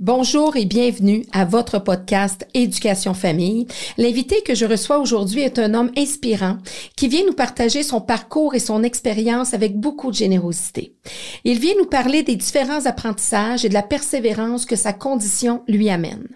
[0.00, 3.68] Bonjour et bienvenue à votre podcast Éducation Famille.
[3.96, 6.58] L'invité que je reçois aujourd'hui est un homme inspirant
[6.96, 10.96] qui vient nous partager son parcours et son expérience avec beaucoup de générosité.
[11.44, 15.88] Il vient nous parler des différents apprentissages et de la persévérance que sa condition lui
[15.88, 16.26] amène.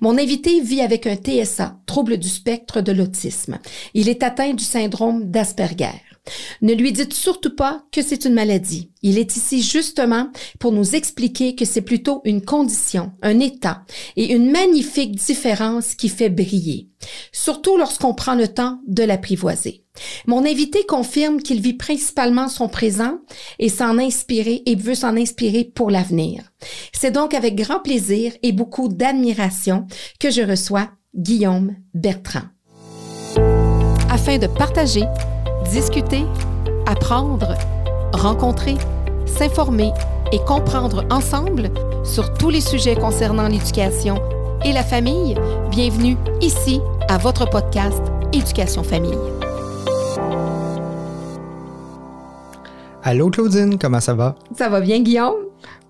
[0.00, 3.58] Mon invité vit avec un TSA, trouble du spectre de l'autisme.
[3.92, 6.09] Il est atteint du syndrome d'Asperger.
[6.62, 8.90] Ne lui dites surtout pas que c'est une maladie.
[9.02, 13.82] Il est ici justement pour nous expliquer que c'est plutôt une condition, un état
[14.16, 16.88] et une magnifique différence qui fait briller,
[17.32, 19.84] surtout lorsqu'on prend le temps de l'apprivoiser.
[20.26, 23.18] Mon invité confirme qu'il vit principalement son présent
[23.58, 26.42] et s'en et veut s'en inspirer pour l'avenir.
[26.92, 29.86] C'est donc avec grand plaisir et beaucoup d'admiration
[30.18, 32.44] que je reçois Guillaume Bertrand.
[34.10, 35.04] Afin de partager
[35.70, 36.24] discuter,
[36.86, 37.54] apprendre,
[38.12, 38.74] rencontrer,
[39.26, 39.92] s'informer
[40.32, 41.70] et comprendre ensemble
[42.04, 44.20] sur tous les sujets concernant l'éducation
[44.64, 45.36] et la famille,
[45.70, 49.18] bienvenue ici à votre podcast Éducation Famille.
[53.02, 54.34] Allô Claudine, comment ça va?
[54.56, 55.36] Ça va bien Guillaume?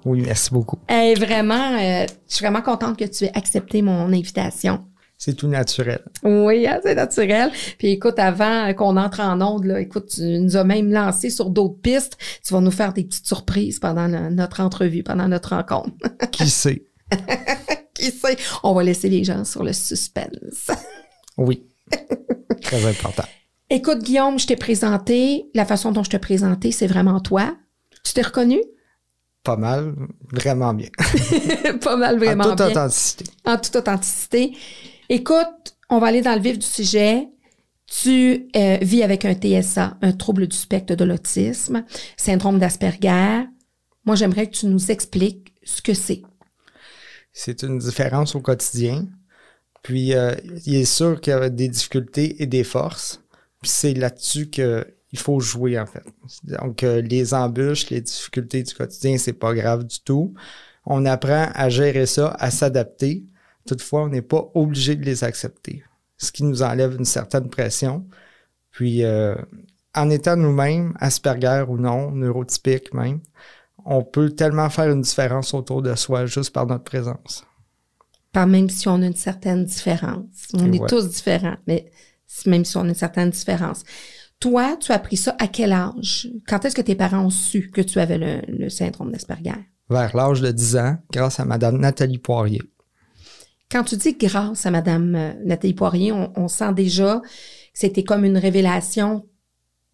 [0.04, 0.78] Oui, merci beaucoup.
[0.88, 4.84] vraiment, euh, je suis vraiment contente que tu aies accepté mon invitation
[5.20, 6.02] c'est tout naturel.
[6.22, 7.52] Oui, hein, c'est naturel.
[7.78, 11.50] Puis écoute, avant qu'on entre en onde, là, écoute, tu nous as même lancé sur
[11.50, 12.16] d'autres pistes.
[12.42, 15.90] Tu vas nous faire des petites surprises pendant notre entrevue, pendant notre rencontre.
[16.32, 16.86] Qui sait?
[17.94, 18.38] Qui sait?
[18.62, 20.70] On va laisser les gens sur le suspense.
[21.36, 21.66] oui.
[22.62, 23.24] Très important.
[23.68, 25.50] Écoute, Guillaume, je t'ai présenté.
[25.54, 27.58] La façon dont je t'ai présenté, c'est vraiment toi.
[28.04, 28.62] Tu t'es reconnu?
[29.44, 29.94] Pas mal,
[30.32, 30.88] vraiment bien.
[31.82, 32.52] pas mal, vraiment bien.
[32.52, 33.24] En toute authenticité.
[33.44, 34.52] En toute authenticité.
[35.12, 37.28] Écoute, on va aller dans le vif du sujet.
[37.88, 41.84] Tu euh, vis avec un TSA, un trouble du spectre de l'autisme,
[42.16, 43.44] syndrome d'Asperger.
[44.04, 46.22] Moi, j'aimerais que tu nous expliques ce que c'est.
[47.32, 49.08] C'est une différence au quotidien.
[49.82, 50.32] Puis, euh,
[50.64, 53.20] il est sûr qu'il y a des difficultés et des forces.
[53.60, 54.84] Puis, c'est là-dessus qu'il
[55.16, 56.04] faut jouer, en fait.
[56.44, 60.34] Donc, euh, les embûches, les difficultés du quotidien, c'est pas grave du tout.
[60.86, 63.24] On apprend à gérer ça, à s'adapter.
[63.70, 65.84] Toutefois, on n'est pas obligé de les accepter,
[66.16, 68.04] ce qui nous enlève une certaine pression.
[68.72, 69.36] Puis, euh,
[69.94, 73.20] en étant nous-mêmes, Asperger ou non, neurotypique même,
[73.84, 77.44] on peut tellement faire une différence autour de soi juste par notre présence.
[78.32, 80.48] Pas même si on a une certaine différence.
[80.54, 81.92] On est tous différents, mais
[82.46, 83.84] même si on a une certaine différence.
[84.40, 86.28] Toi, tu as appris ça à quel âge?
[86.48, 89.64] Quand est-ce que tes parents ont su que tu avais le, le syndrome d'Asperger?
[89.88, 92.62] Vers l'âge de 10 ans, grâce à Madame Nathalie Poirier.
[93.70, 97.28] Quand tu dis grâce à Madame euh, Nathalie Poirier, on, sent déjà que
[97.72, 99.26] c'était comme une révélation.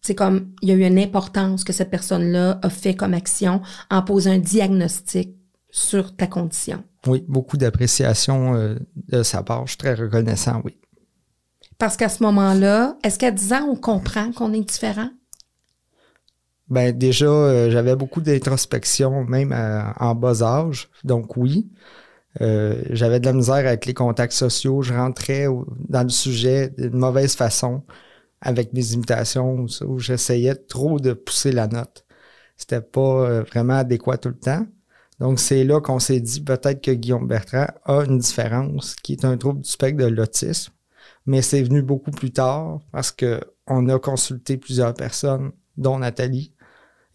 [0.01, 3.61] C'est comme il y a eu une importance que cette personne-là a fait comme action
[3.91, 5.35] en posant un diagnostic
[5.69, 6.83] sur ta condition.
[7.05, 9.67] Oui, beaucoup d'appréciation euh, de sa part.
[9.67, 10.77] Je suis très reconnaissant, oui.
[11.77, 15.09] Parce qu'à ce moment-là, est-ce qu'à 10 ans, on comprend qu'on est différent?
[16.69, 19.53] Ben déjà, euh, j'avais beaucoup d'introspection, même
[19.99, 20.89] en bas âge.
[21.03, 21.69] Donc oui.
[22.41, 24.81] Euh, j'avais de la misère avec les contacts sociaux.
[24.81, 25.47] Je rentrais
[25.89, 27.83] dans le sujet d'une mauvaise façon
[28.41, 32.05] avec mes imitations où, j'essayais trop de pousser la note.
[32.57, 34.65] C'était pas euh, vraiment adéquat tout le temps.
[35.19, 39.25] Donc, c'est là qu'on s'est dit peut-être que Guillaume Bertrand a une différence qui est
[39.25, 40.73] un trouble du spectre de l'autisme.
[41.25, 46.53] Mais c'est venu beaucoup plus tard parce que on a consulté plusieurs personnes, dont Nathalie.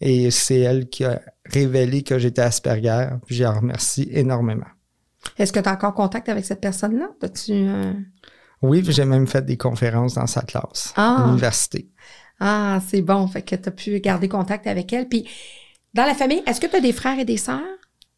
[0.01, 3.09] Et c'est elle qui a révélé que j'étais Asperger.
[3.25, 4.72] Puis j'ai remercie énormément.
[5.37, 7.09] Est-ce que tu as encore contact avec cette personne-là?
[7.49, 7.93] Euh,
[8.61, 11.25] oui, j'ai même fait des conférences dans sa classe à ah.
[11.25, 11.89] l'université.
[12.39, 13.27] Ah, c'est bon.
[13.27, 15.07] Fait que tu as pu garder contact avec elle.
[15.07, 15.27] Puis,
[15.93, 17.61] dans la famille, est-ce que tu as des frères et des sœurs?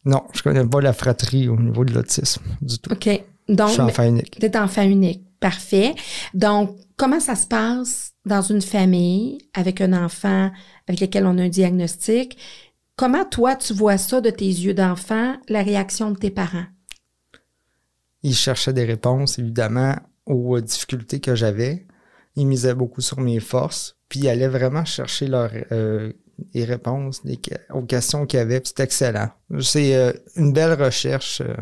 [0.04, 2.92] Non, je connais pas la fratrie au niveau de l'autisme du tout.
[2.92, 3.08] OK.
[3.48, 4.38] Donc, je suis enfant unique.
[4.38, 5.22] Tu es enfant unique.
[5.40, 5.94] Parfait.
[6.32, 10.50] Donc, comment ça se passe dans une famille avec un enfant
[10.88, 12.38] avec lequel on a un diagnostic?
[12.96, 16.64] Comment toi, tu vois ça de tes yeux d'enfant, la réaction de tes parents?
[18.26, 19.94] Il cherchait des réponses, évidemment,
[20.26, 21.86] aux difficultés que j'avais.
[22.34, 26.12] Il misait beaucoup sur mes forces, puis il allait vraiment chercher leurs euh,
[26.52, 27.22] les réponses
[27.72, 28.60] aux questions qu'il avait.
[28.64, 29.28] C'est excellent.
[29.60, 31.40] C'est euh, une belle recherche.
[31.40, 31.54] Euh,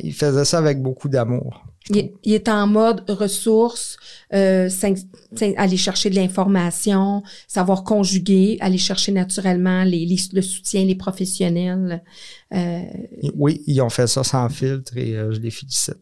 [0.00, 1.64] il faisait ça avec beaucoup d'amour.
[1.88, 3.96] Il, est en mode ressources,
[4.30, 12.04] aller chercher de l'information, savoir conjuguer, aller chercher naturellement les, le soutien, les professionnels.
[13.34, 15.98] oui, ils ont fait ça sans filtre et je les félicite.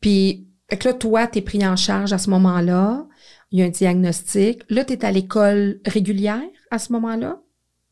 [0.00, 0.46] Puis,
[0.84, 3.06] là, toi, tu es pris en charge à ce moment-là.
[3.50, 4.62] Il y a un diagnostic.
[4.68, 7.40] Là, tu es à l'école régulière à ce moment-là?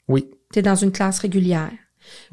[0.08, 0.30] Oui.
[0.52, 1.72] Tu es dans une classe régulière.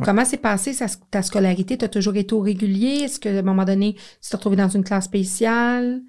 [0.03, 0.75] Comment s'est passée
[1.09, 1.77] ta scolarité?
[1.77, 3.03] Tu as toujours été au régulier?
[3.03, 6.01] Est-ce qu'à un moment donné, tu t'es retrouvé dans une classe spéciale?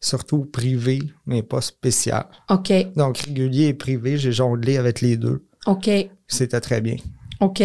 [0.00, 2.26] Surtout privé, mais pas spécial.
[2.50, 2.72] OK.
[2.96, 5.46] Donc, régulier et privé, j'ai jonglé avec les deux.
[5.66, 5.88] OK.
[6.26, 6.96] C'était très bien.
[7.40, 7.62] OK.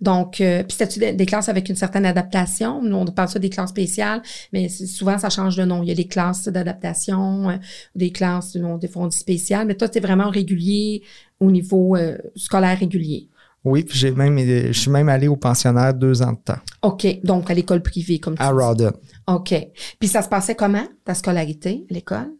[0.00, 2.82] Donc, euh, puis c'était-tu des, classes avec une certaine adaptation?
[2.82, 4.22] Nous, on parle ça des classes spéciales,
[4.52, 5.82] mais souvent, ça change de nom.
[5.82, 7.56] Il y a des classes d'adaptation, euh,
[7.94, 11.02] des classes, des fonds spéciales, mais toi, tu es vraiment régulier
[11.38, 13.28] au niveau euh, scolaire régulier.
[13.62, 16.58] Oui, puis j'ai même, je suis même allé au pensionnaire deux ans de temps.
[16.80, 17.06] OK.
[17.22, 18.92] Donc, à l'école privée, comme tu À Rawdon.
[19.26, 19.54] OK.
[19.98, 22.32] Puis ça se passait comment, ta scolarité à l'école?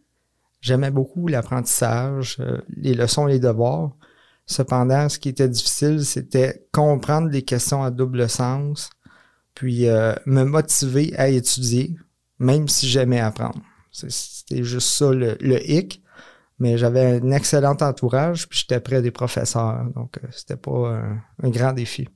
[0.61, 2.37] J'aimais beaucoup l'apprentissage,
[2.75, 3.91] les leçons et les devoirs.
[4.51, 8.89] Cependant, ce qui était difficile, c'était comprendre des questions à double sens,
[9.55, 11.95] puis euh, me motiver à étudier,
[12.37, 13.61] même si j'aimais apprendre.
[13.91, 15.37] C'était juste ça le,
[15.69, 16.03] hic.
[16.59, 19.85] Mais j'avais un excellent entourage, puis j'étais près des professeurs.
[19.95, 20.99] Donc, euh, c'était pas
[21.41, 22.09] un, grand défi.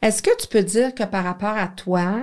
[0.00, 2.22] Est-ce que tu peux dire que par rapport à toi,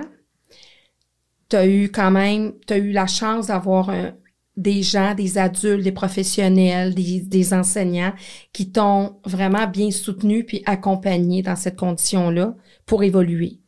[1.48, 4.12] tu as eu quand même, tu as eu la chance d'avoir un,
[4.56, 8.14] des gens, des adultes, des professionnels, des, enseignants
[8.52, 12.54] qui t'ont vraiment bien soutenu puis accompagné dans cette condition-là
[12.86, 13.60] pour évoluer.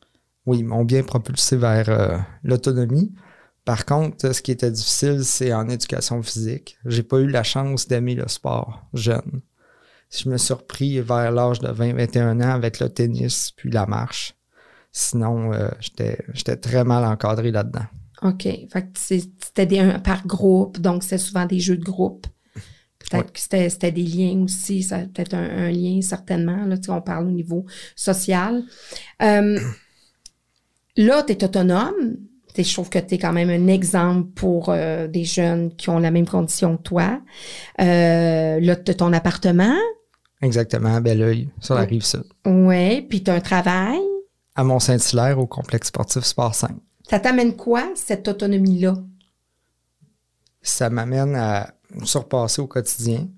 [0.46, 3.12] Oui, ils m'ont bien propulsé vers euh, l'autonomie.
[3.67, 6.79] Par contre, ce qui était difficile, c'est en éducation physique.
[6.87, 9.43] J'ai pas eu la chance d'aimer le sport jeune.
[10.11, 14.35] Je me suis repris vers l'âge de 20-21 ans avec le tennis puis la marche.
[14.90, 17.85] Sinon, euh, j'étais très mal encadré là-dedans.
[18.23, 18.43] OK.
[18.43, 18.99] Fait que
[19.49, 22.27] c'était des, par groupe, donc c'est souvent des jeux de groupe.
[22.99, 26.67] Peut-être que c'était des liens aussi, ça peut-être un, lien certainement.
[26.67, 27.65] Là, on parle au niveau
[27.97, 28.62] social.
[29.23, 29.59] Euh,
[30.97, 32.17] là, tu es autonome.
[32.56, 36.00] Je trouve que tu es quand même un exemple pour euh, des jeunes qui ont
[36.00, 37.21] la même condition que toi.
[37.81, 39.77] Euh, là, tu as ton appartement.
[40.43, 42.25] Exactement, à Belleuil, sur la rive sud.
[42.47, 44.00] Oui, puis tu as un travail.
[44.56, 46.73] À Mont-Saint-Hilaire, au complexe sportif Sport 5.
[47.09, 48.97] Ça t'amène quoi, cette autonomie-là?
[50.62, 51.75] Ça m'amène à
[52.05, 53.28] surpasser au quotidien,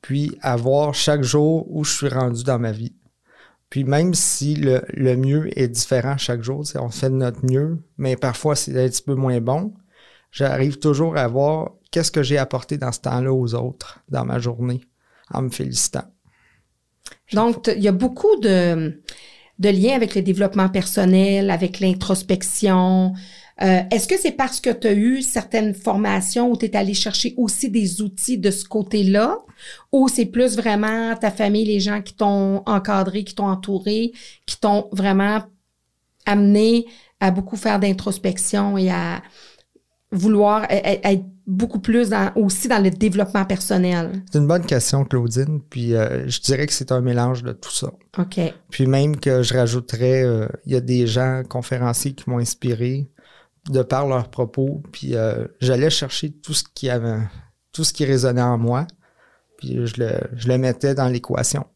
[0.00, 2.94] puis à voir chaque jour où je suis rendu dans ma vie.
[3.70, 8.16] Puis même si le, mieux est différent chaque jour, on fait de notre mieux, mais
[8.16, 9.74] parfois c'est un petit peu moins bon,
[10.30, 14.38] j'arrive toujours à voir qu'est-ce que j'ai apporté dans ce temps-là aux autres dans ma
[14.38, 14.80] journée
[15.32, 16.04] en me félicitant.
[17.32, 19.00] Donc, il y a beaucoup de,
[19.58, 23.14] de lien avec le développement personnel, avec l'introspection.
[23.62, 26.92] Euh, est-ce que c'est parce que tu as eu certaines formations où tu es allé
[26.92, 29.38] chercher aussi des outils de ce côté-là?
[29.92, 34.12] Ou c'est plus vraiment ta famille, les gens qui t'ont encadré, qui t'ont entouré,
[34.46, 35.42] qui t'ont vraiment
[36.26, 36.86] amené
[37.20, 39.22] à beaucoup faire d'introspection et à
[40.10, 44.22] vouloir être beaucoup plus aussi dans le développement personnel?
[44.30, 45.60] C'est une bonne question, Claudine.
[45.68, 47.92] Puis euh, je dirais que c'est un mélange de tout ça.
[48.18, 48.40] OK.
[48.70, 53.08] Puis même que je rajouterais, euh, il y a des gens conférenciers qui m'ont inspiré
[53.70, 54.82] de par leurs propos.
[54.92, 57.20] Puis euh, j'allais chercher tout ce qui avait,
[57.72, 58.86] tout ce qui résonnait en moi.
[59.58, 61.66] Puis je le, je le mettais dans l'équation.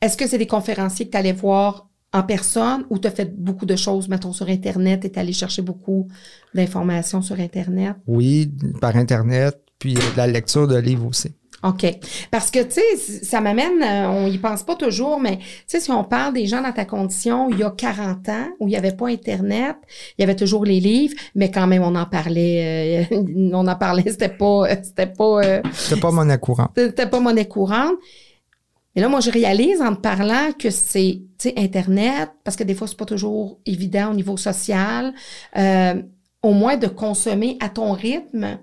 [0.00, 3.36] Est-ce que c'est des conférenciers que tu allais voir en personne ou tu as fait
[3.36, 6.08] beaucoup de choses, mettons, sur Internet et tu allé chercher beaucoup
[6.54, 7.96] d'informations sur Internet?
[8.06, 11.34] Oui, par Internet, puis de la lecture de livres aussi.
[11.62, 11.86] OK.
[12.30, 15.80] Parce que, tu sais, ça m'amène, euh, on y pense pas toujours, mais tu sais,
[15.80, 18.72] si on parle des gens dans ta condition il y a 40 ans, où il
[18.72, 19.76] y avait pas Internet,
[20.16, 23.16] il y avait toujours les livres, mais quand même, on en parlait, euh,
[23.52, 25.44] on en parlait, c'était pas, c'était pas...
[25.44, 26.70] Euh, c'était pas monnaie courante.
[26.76, 27.94] C'était pas monnaie courante.
[28.96, 32.64] Et là, moi, je réalise en te parlant que c'est, tu sais, Internet, parce que
[32.64, 35.14] des fois, c'est pas toujours évident au niveau social,
[35.56, 36.02] euh,
[36.42, 38.58] au moins de consommer à ton rythme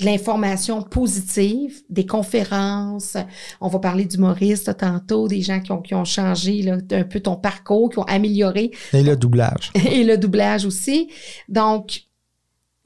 [0.00, 3.16] de l'information positive, des conférences.
[3.60, 7.20] On va parler d'humoristes tantôt, des gens qui ont, qui ont changé là, un peu
[7.20, 8.70] ton parcours, qui ont amélioré.
[8.92, 9.70] Et le doublage.
[9.90, 11.08] Et le doublage aussi.
[11.48, 12.06] Donc,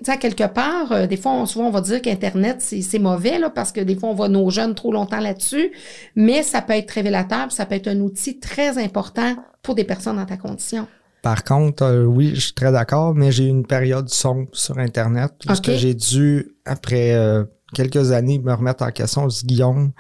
[0.03, 3.51] sais, quelque part, euh, des fois, on, souvent, on va dire qu'Internet, c'est mauvais, là,
[3.51, 5.73] parce que des fois, on voit nos jeunes trop longtemps là-dessus,
[6.15, 10.17] mais ça peut être révélateur, ça peut être un outil très important pour des personnes
[10.17, 10.87] dans ta condition.
[11.27, 14.79] Par contre, euh, oui, je suis très d'accord, mais j'ai eu une période sombre sur
[14.79, 17.43] Internet parce que j'ai dû, après euh,
[17.75, 19.29] quelques années, me remettre en question.
[19.29, 19.91] Je dis, Guillaume,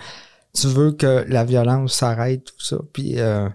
[0.54, 2.76] tu veux que la violence s'arrête, tout ça.
[2.92, 3.50] Puis, il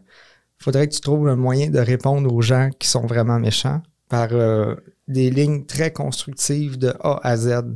[0.58, 4.32] faudrait que tu trouves un moyen de répondre aux gens qui sont vraiment méchants par
[5.08, 7.76] des lignes très constructives de A à Z,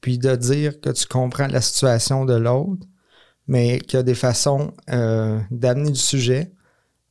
[0.00, 2.84] puis de dire que tu comprends la situation de l'autre,
[3.46, 6.52] mais qu'il y a des façons euh, d'amener du sujet,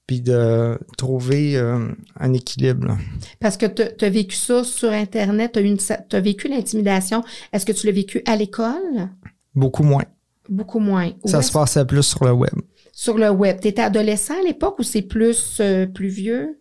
[0.09, 1.87] puis de trouver euh,
[2.19, 2.97] un équilibre.
[3.39, 7.23] Parce que tu as vécu ça sur Internet, tu as, vécu l'intimidation.
[7.53, 9.11] Est-ce que tu l'as vécu à l'école?
[9.53, 10.05] Beaucoup moins.
[10.49, 11.11] Beaucoup moins.
[11.25, 12.55] ça se passait plus sur le web.
[12.91, 13.59] sur le web.
[13.61, 16.57] Tu étais adolescent à l'époque ou c'est plus, euh, plus vieux?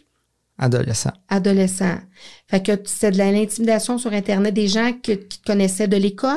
[0.59, 1.13] Adolescent.
[1.31, 2.01] Adolescent.
[2.49, 6.37] Fait que c'est de l'intimidation sur Internet des gens que, qui te connaissaient de l'école?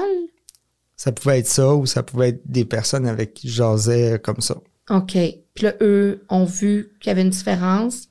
[0.96, 4.39] Ça pouvait être ça ou ça pouvait être des personnes avec qui je jasais comme
[4.39, 4.56] ça.
[4.89, 5.18] OK.
[5.62, 8.08] Puis là, eux ont vu qu'il y avait une différence,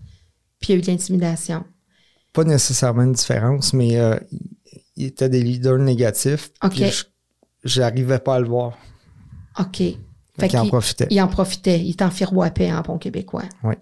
[0.60, 1.64] puis il y a eu de l'intimidation.
[2.32, 4.16] Pas nécessairement une différence, mais euh,
[4.94, 6.52] ils étaient des leaders négatifs.
[6.62, 6.80] OK.
[7.64, 8.78] J'arrivais pas à le voir.
[9.58, 9.78] OK.
[10.38, 11.08] Fait en profitaient.
[11.10, 11.80] il en profitait.
[11.80, 13.48] Il t'en firouapait en bon québécois.
[13.64, 13.74] Oui.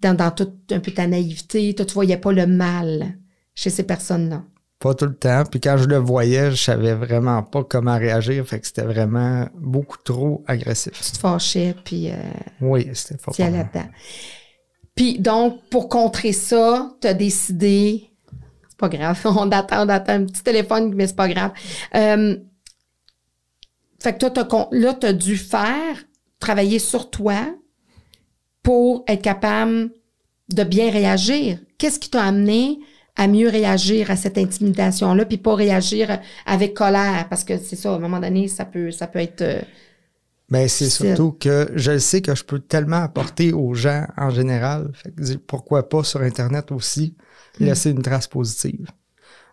[0.00, 3.16] Dans, dans toute un peu ta naïveté, toi, tu voyais pas le mal
[3.54, 4.44] chez ces personnes-là.
[4.82, 5.44] Pas tout le temps.
[5.48, 8.44] Puis quand je le voyais, je savais vraiment pas comment réagir.
[8.44, 11.00] Fait que c'était vraiment beaucoup trop agressif.
[11.00, 12.16] Tu te fâchais, puis euh,
[12.60, 13.88] Oui, c'était pas tu là-dedans.
[14.96, 18.10] Puis donc, pour contrer ça, tu as décidé...
[18.68, 21.52] C'est pas grave, on attend, on attend un petit téléphone, mais c'est pas grave.
[21.94, 22.36] Euh,
[24.00, 25.96] fait que toi, t'as là, tu as dû faire,
[26.40, 27.36] travailler sur toi
[28.64, 29.92] pour être capable
[30.48, 31.60] de bien réagir.
[31.78, 32.80] Qu'est-ce qui t'a amené
[33.16, 37.26] à mieux réagir à cette intimidation-là, puis pas réagir avec colère?
[37.28, 39.42] Parce que c'est ça, à un moment donné, ça peut, ça peut être...
[39.42, 39.60] euh,
[40.50, 41.06] Mais c'est Difficile.
[41.16, 44.90] surtout que je sais que je peux tellement apporter aux gens en général.
[44.94, 47.14] Fait que dis- pourquoi pas sur Internet aussi
[47.60, 47.64] Mm.
[47.66, 48.86] laisser une trace positive.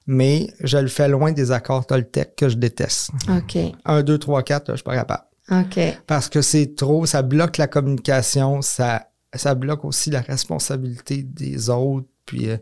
[0.08, 3.12] Mais je le fais loin des accords Toltec que je déteste.
[3.30, 5.24] OK, 1, 2, 3, 4, je suis pas capable.
[5.52, 5.80] OK.
[6.08, 11.70] Parce que c'est trop, ça bloque la communication, ça, ça bloque aussi la responsabilité des
[11.70, 12.08] autres.
[12.26, 12.58] Puis euh,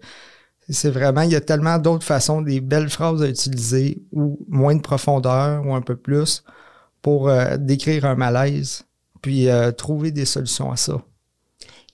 [0.73, 4.75] c'est vraiment, il y a tellement d'autres façons, des belles phrases à utiliser ou moins
[4.75, 6.43] de profondeur ou un peu plus
[7.01, 8.83] pour euh, décrire un malaise,
[9.21, 11.01] puis euh, trouver des solutions à ça.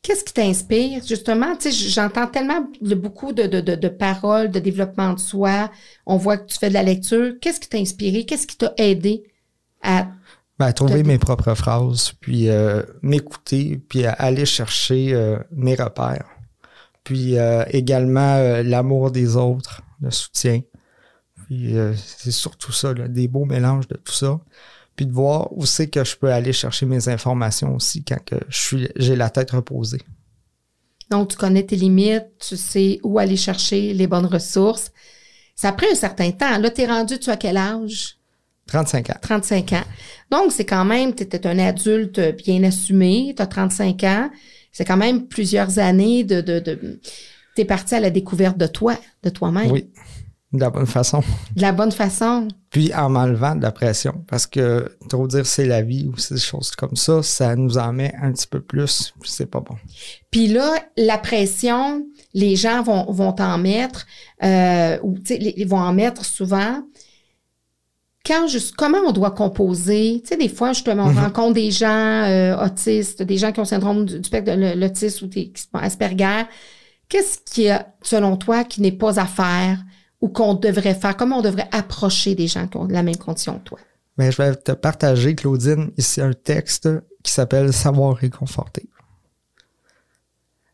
[0.01, 1.01] Qu'est-ce qui t'inspire?
[1.07, 5.19] Justement, tu sais, j'entends tellement de- beaucoup de, de, de, de paroles, de développement de
[5.19, 5.71] soi.
[6.05, 7.35] On voit que tu fais de la lecture.
[7.39, 8.25] Qu'est-ce qui t'a inspiré?
[8.25, 9.23] Qu'est-ce qui t'a aidé
[9.81, 10.07] à...
[10.59, 16.27] Ben, trouver mes propres phrases, puis euh, m'écouter, puis à aller chercher euh, mes repères.
[17.03, 20.61] Puis euh, également euh, l'amour des autres, le soutien.
[21.45, 24.39] Puis euh, c'est surtout ça, là, des beaux mélanges de tout ça.
[24.95, 28.35] Puis de voir où c'est que je peux aller chercher mes informations aussi quand que
[28.47, 30.01] je suis j'ai la tête reposée.
[31.09, 34.91] Donc, tu connais tes limites, tu sais où aller chercher les bonnes ressources.
[35.55, 36.57] Ça a pris un certain temps.
[36.57, 38.17] Là, t'es rendu, tu as quel âge?
[38.67, 39.17] 35 ans.
[39.21, 39.83] 35 ans.
[40.31, 44.29] Donc, c'est quand même, tu étais un adulte bien assumé, tu as 35 ans.
[44.73, 46.41] C'est quand même plusieurs années de...
[46.41, 46.99] de, de
[47.55, 49.69] tu es parti à la découverte de toi, de toi-même.
[49.71, 49.87] Oui,
[50.53, 51.19] de la bonne façon.
[51.55, 52.47] De la bonne façon.
[52.71, 56.37] Puis en m'enlevant de la pression, parce que trop dire c'est la vie ou ces
[56.39, 59.75] choses comme ça, ça nous en met un petit peu plus, puis c'est pas bon.
[60.31, 62.03] Puis là, la pression,
[62.33, 64.07] les gens vont, vont en mettre,
[64.43, 66.81] euh, ou tu sais, les- ils vont en mettre souvent.
[68.25, 70.21] Quand comment on doit composer?
[70.23, 71.19] Tu sais, des fois, justement, on Mhm.
[71.19, 75.25] rencontre des gens euh, autistes, des gens qui ont le syndrome du, spectre de l'autisme
[75.25, 76.43] ou des, qui sont Asperger.
[77.09, 79.77] Qu'est-ce qui a, selon toi, qui n'est pas à faire
[80.21, 81.17] ou qu'on devrait faire?
[81.17, 83.79] Comment on devrait approcher des gens qui ont la même condition que toi?
[84.17, 86.87] Mais je vais te partager, Claudine, ici un texte
[87.23, 88.87] qui s'appelle Savoir réconforter.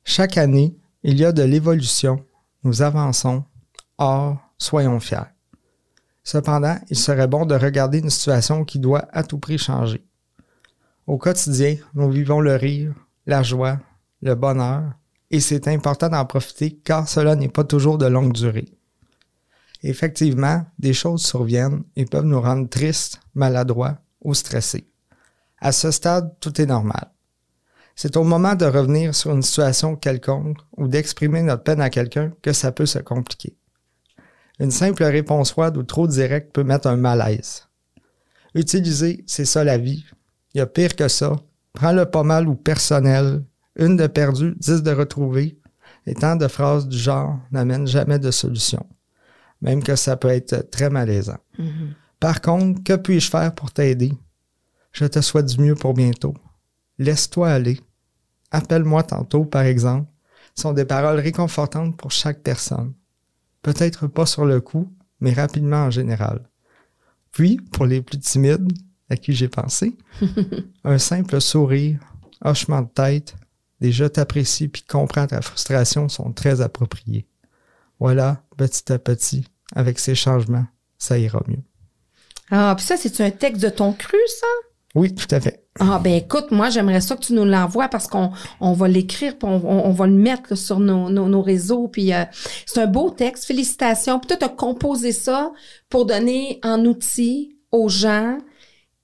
[0.03, 2.23] Chaque année, il y a de l'évolution.
[2.63, 3.43] Nous avançons.
[3.97, 5.17] Or, soyons fiers.
[6.31, 10.05] Cependant, il serait bon de regarder une situation qui doit à tout prix changer.
[11.07, 12.93] Au quotidien, nous vivons le rire,
[13.25, 13.79] la joie,
[14.21, 14.91] le bonheur,
[15.31, 18.77] et c'est important d'en profiter car cela n'est pas toujours de longue durée.
[19.81, 24.87] Effectivement, des choses surviennent et peuvent nous rendre tristes, maladroits ou stressés.
[25.59, 27.09] À ce stade, tout est normal.
[27.95, 32.31] C'est au moment de revenir sur une situation quelconque ou d'exprimer notre peine à quelqu'un
[32.43, 33.58] que ça peut se compliquer.
[34.59, 37.67] Une simple réponse froide ou trop directe peut mettre un malaise.
[38.55, 40.05] Utiliser, c'est ça la vie.
[40.53, 41.35] Il y a pire que ça.
[41.73, 43.43] Prends-le pas mal ou personnel.
[43.75, 45.59] Une de perdue, dix de retrouvée.
[46.05, 48.85] Et tant de phrases du genre n'amènent jamais de solution.
[49.61, 51.37] Même que ça peut être très malaisant.
[52.19, 54.13] Par contre, que puis-je faire pour t'aider?
[54.91, 56.33] Je te souhaite du mieux pour bientôt.
[56.97, 57.79] Laisse-toi aller.
[58.51, 60.09] Appelle-moi tantôt, par exemple,
[60.55, 62.93] sont des paroles réconfortantes pour chaque personne.
[63.61, 66.49] Peut-être pas sur le coup, mais rapidement en général.
[67.31, 68.71] Puis, pour les plus timides,
[69.09, 69.97] à qui j'ai pensé,
[70.83, 71.99] un simple sourire,
[72.43, 73.35] hochement de tête,
[73.81, 77.27] des je t'apprécie puis comprends ta frustration sont très appropriés.
[77.99, 80.65] Voilà, petit à petit, avec ces changements,
[80.97, 81.63] ça ira mieux.
[82.51, 84.47] Ah, puis ça, c'est un texte de ton cru, ça?
[84.95, 85.58] Oui, tout à fait.
[85.79, 89.37] Ah ben écoute, moi j'aimerais ça que tu nous l'envoies parce qu'on on va l'écrire
[89.37, 92.23] puis on, on- on va le mettre là, sur nos, nos, nos réseaux puis euh,
[92.65, 94.19] c'est un beau texte, félicitations.
[94.19, 95.51] Puis toi tu as composé ça
[95.89, 98.37] pour donner en outil aux gens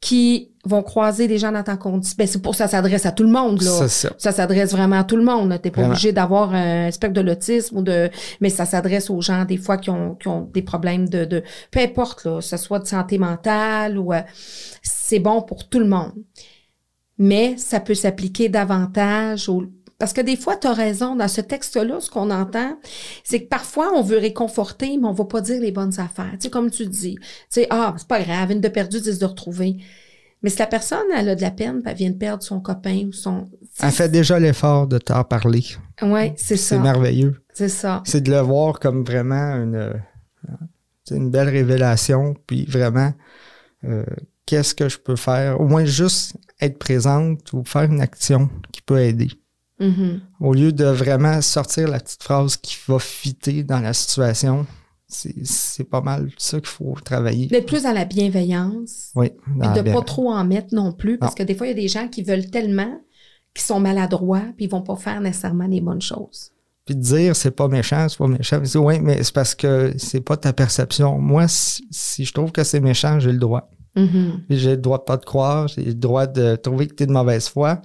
[0.01, 2.15] qui vont croiser des gens dans ta condition.
[2.17, 3.71] Ben, c'est pour ça, ça s'adresse à tout le monde, là.
[3.71, 4.09] C'est ça.
[4.17, 5.49] Ça s'adresse vraiment à tout le monde.
[5.61, 5.93] T'es pas Vraiment.
[5.93, 8.09] obligé d'avoir un spectre de l'autisme ou de,
[8.41, 11.43] mais ça s'adresse aux gens, des fois, qui ont, qui ont des problèmes de, de,
[11.71, 14.21] peu importe, là, que ce soit de santé mentale ou, euh,
[14.83, 16.11] c'est bon pour tout le monde.
[17.17, 19.63] Mais ça peut s'appliquer davantage au,
[19.97, 22.77] parce que des fois, tu as raison, dans ce texte-là, ce qu'on entend,
[23.23, 26.31] c'est que parfois, on veut réconforter, mais on va pas dire les bonnes affaires.
[26.33, 29.19] Tu sais, comme tu dis, tu sais, ah, c'est pas grave, une de perdue, dix
[29.19, 29.77] de retrouvée.
[30.41, 33.05] Mais si la personne, elle a de la peine, elle vient de perdre son copain
[33.07, 33.45] ou son...
[33.81, 35.63] Elle fait déjà l'effort de t'en parler.
[36.01, 36.77] Ouais, c'est C'est ça.
[36.79, 37.41] merveilleux.
[37.53, 38.03] C'est ça.
[38.05, 39.93] C'est de le voir comme vraiment une, euh,
[41.05, 43.13] c'est une belle révélation, puis vraiment,
[43.85, 44.03] euh,
[44.45, 45.59] qu'est-ce que je peux faire?
[45.61, 49.29] Au moins juste être présente ou faire une action qui peut aider.
[49.79, 50.21] Mhm.
[50.39, 54.65] Au lieu de vraiment sortir la petite phrase qui va fitter dans la situation,
[55.07, 57.47] c'est c'est pas mal ça qu'il faut travailler.
[57.47, 59.11] D'être plus dans la bienveillance.
[59.15, 61.37] Oui, dans Et de pas bien- trop en mettre non plus, parce Non.
[61.37, 63.01] que des fois, il y a des gens qui veulent tellement
[63.53, 66.51] qu'ils sont maladroits, puis ils vont pas faire nécessairement les bonnes choses.
[66.85, 68.59] Puis de dire c'est pas méchant, c'est pas méchant.
[68.59, 71.17] Mais c'est, ouais, mais c'est parce que c'est pas ta perception.
[71.19, 73.69] Moi, si, si je trouve que c'est méchant, j'ai le droit.
[73.95, 74.43] Mhm.
[74.47, 77.03] Puis J'ai le droit de pas te croire, j'ai le droit de trouver que tu
[77.03, 77.81] es de mauvaise foi.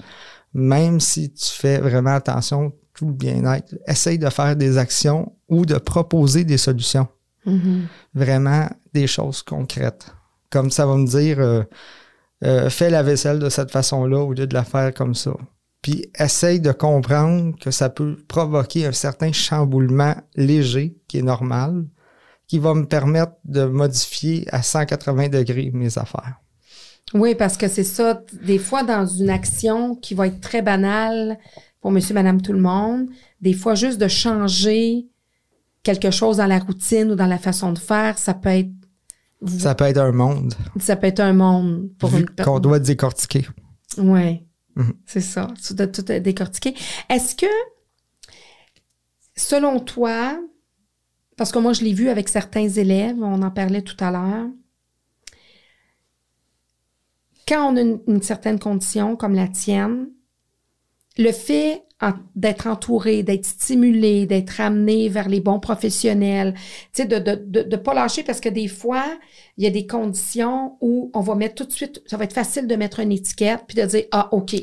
[0.52, 5.64] Même si tu fais vraiment attention, tout le bien-être, essaye de faire des actions ou
[5.64, 7.06] de proposer des solutions.
[7.46, 7.86] Mhm.
[8.14, 10.12] Vraiment des choses concrètes.
[10.50, 11.62] Comme ça va me dire, euh,
[12.44, 15.32] euh, fais la vaisselle de cette façon-là au lieu de la faire comme ça.
[15.82, 21.84] Puis essaye de comprendre que ça peut provoquer un certain chamboulement léger, qui est normal,
[22.50, 26.40] qui va me permettre de modifier à 180 degrés mes affaires.
[27.14, 28.24] Oui, parce que c'est ça.
[28.42, 31.38] Des fois, dans une action qui va être très banale
[31.80, 33.08] pour monsieur, madame, tout le monde,
[33.40, 35.06] des fois, juste de changer
[35.84, 38.70] quelque chose dans la routine ou dans la façon de faire, ça peut être,
[39.46, 42.80] Ça peut être un monde ça peut être un monde pour vu une qu'on doit
[42.80, 43.46] décortiquer.
[43.96, 44.42] Oui,
[44.74, 44.94] Mhm.
[45.06, 45.46] c'est ça.
[45.70, 46.74] Dois tout décortiquer.
[47.08, 47.46] Est-ce que,
[49.36, 50.36] selon toi,
[51.40, 54.50] parce que moi, je l'ai vu avec certains élèves, on en parlait tout à l'heure,
[57.48, 60.10] quand on a une, certaine condition comme la tienne,
[61.16, 61.82] le fait
[62.34, 66.54] d'être entouré, d'être stimulé, d'être amené vers les bons professionnels,
[66.92, 69.04] tu sais, de de, de, de pas lâcher parce que des fois,
[69.58, 72.32] il y a des conditions où on va mettre tout de suite, ça va être
[72.32, 74.56] facile de mettre une étiquette puis de dire, ah, OK,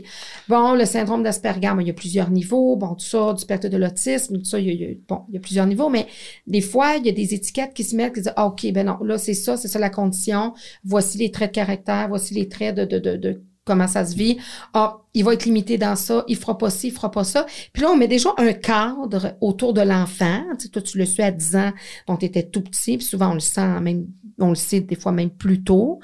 [0.48, 3.68] bon, le syndrome d'Asperger, bon, il y a plusieurs niveaux, bon, tout ça, du spectre
[3.70, 5.66] de l'autisme, tout ça, il y, a, il y a- bon, il y a plusieurs
[5.68, 6.08] niveaux, mais
[6.48, 8.86] des fois, il y a des étiquettes qui se mettent, qui disent, ah, OK, ben
[8.86, 12.48] non, là, c'est ça, c'est ça la condition, voici les traits de caractère, voici les
[12.50, 14.38] traits de, de, de, de comment ça se vit.
[14.74, 17.46] Ah, il va être limité dans ça, il fera pas ci, il fera pas ça.
[17.74, 20.44] Puis là, on met déjà un cadre autour de l'enfant.
[20.58, 21.74] Tu sais, toi, tu le suis à 10 ans,
[22.08, 24.08] donc tu étais tout petit, puis souvent on le sent même,
[24.40, 26.00] on le sait des fois même plus tôt.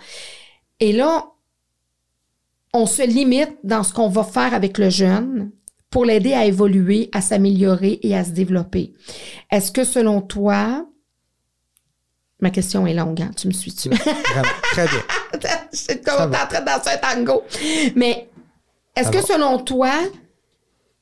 [0.80, 1.28] Et là,
[2.74, 5.52] on se limite dans ce qu'on va faire avec le jeune
[5.90, 8.94] pour l'aider à évoluer, à s'améliorer et à se développer.
[9.52, 10.88] Est-ce que selon toi,
[12.40, 13.90] ma question est longue, hein, tu me suis-tu?
[13.90, 15.04] Très bien.
[15.72, 17.44] Je suis Ça comme en train de danser un tango.
[17.96, 18.30] Mais
[18.96, 19.24] est-ce que va.
[19.24, 19.92] selon toi,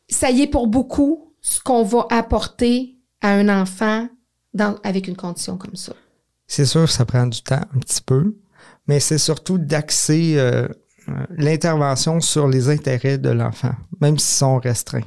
[0.09, 4.07] ça y est pour beaucoup ce qu'on va apporter à un enfant
[4.53, 5.93] dans, avec une condition comme ça?
[6.47, 8.35] C'est sûr que ça prend du temps un petit peu,
[8.87, 10.67] mais c'est surtout d'axer euh,
[11.09, 15.01] euh, l'intervention sur les intérêts de l'enfant, même s'ils sont restreints.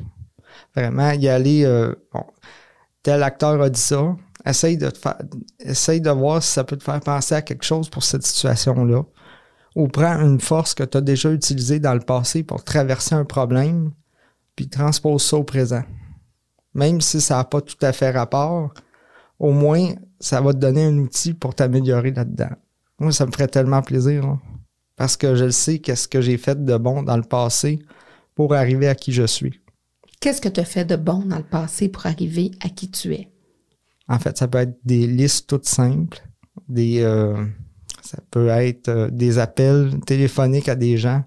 [0.74, 2.24] Vraiment, y aller, euh, bon,
[3.02, 5.18] tel acteur a dit ça, essaye de, te faire,
[5.61, 9.02] essaye de voir si ça peut te faire penser à quelque chose pour cette situation-là.
[9.76, 13.24] Ou prends une force que tu as déjà utilisée dans le passé pour traverser un
[13.24, 13.90] problème,
[14.54, 15.83] puis transpose ça au présent.
[16.74, 18.72] Même si ça n'a pas tout à fait rapport,
[19.38, 22.50] au moins, ça va te donner un outil pour t'améliorer là-dedans.
[23.00, 24.38] Moi, ça me ferait tellement plaisir, là.
[24.96, 27.80] parce que je le sais qu'est-ce que j'ai fait de bon dans le passé
[28.35, 29.61] pour arriver à qui je suis.
[30.20, 33.12] Qu'est-ce que tu as fait de bon dans le passé pour arriver à qui tu
[33.12, 33.34] es?
[34.09, 36.23] En fait, ça peut être des listes toutes simples,
[36.69, 37.45] des, euh,
[38.03, 41.25] ça peut être euh, des appels téléphoniques à des gens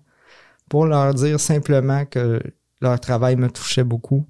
[0.70, 2.42] pour leur dire simplement que
[2.82, 4.26] leur travail me touchait beaucoup.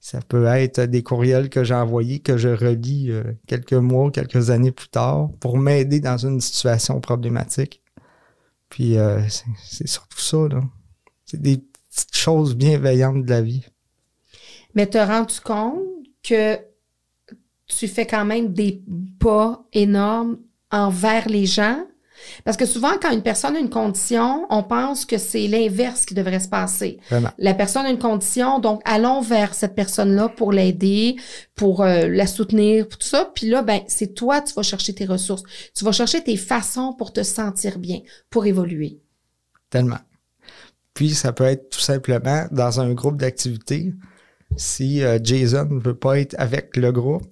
[0.00, 4.50] Ça peut être des courriels que j'ai envoyés que je relis euh, quelques mois, quelques
[4.50, 7.82] années plus tard pour m'aider dans une situation problématique.
[8.68, 9.20] Puis euh,
[9.62, 10.62] c'est surtout ça, là.
[11.24, 11.58] C'est des
[11.88, 13.64] petites choses bienveillantes de la vie.
[14.74, 15.82] Mais te rends-tu compte
[16.22, 16.58] que
[17.66, 18.82] tu fais quand même des
[19.18, 20.38] pas énormes
[20.70, 21.84] envers les gens?
[22.44, 26.14] Parce que souvent, quand une personne a une condition, on pense que c'est l'inverse qui
[26.14, 26.98] devrait se passer.
[27.10, 27.30] Vraiment.
[27.38, 31.16] La personne a une condition, donc allons vers cette personne-là pour l'aider,
[31.54, 33.30] pour euh, la soutenir, pour tout ça.
[33.34, 35.42] Puis là, ben, c'est toi, tu vas chercher tes ressources.
[35.74, 39.00] Tu vas chercher tes façons pour te sentir bien, pour évoluer.
[39.70, 40.00] Tellement.
[40.94, 43.94] Puis, ça peut être tout simplement dans un groupe d'activités.
[44.56, 47.24] Si euh, Jason ne veut pas être avec le groupe,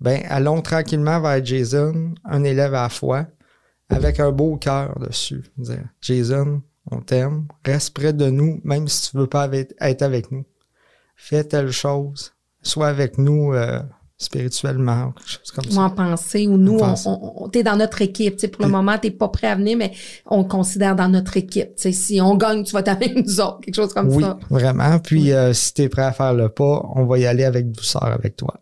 [0.00, 3.26] ben, allons tranquillement vers Jason, un élève à la fois,
[3.88, 5.44] avec un beau cœur dessus.
[5.56, 10.30] Dire, Jason, on t'aime, reste près de nous, même si tu veux pas être avec
[10.30, 10.44] nous.
[11.16, 13.80] Fais telle chose, sois avec nous euh,
[14.18, 15.80] spirituellement, quelque chose comme ça.
[15.80, 18.38] Ou en pensée, ou nous, on, on, t'es dans notre équipe.
[18.38, 19.92] sais pour le moment, t'es pas prêt à venir, mais
[20.26, 21.70] on considère dans notre équipe.
[21.76, 24.38] sais si on gagne, tu vas t'amener nous autres, quelque chose comme ça.
[24.50, 24.98] Oui, vraiment.
[24.98, 27.72] Puis euh, si tu es prêt à faire le pas, on va y aller avec
[27.72, 28.60] douceur avec toi.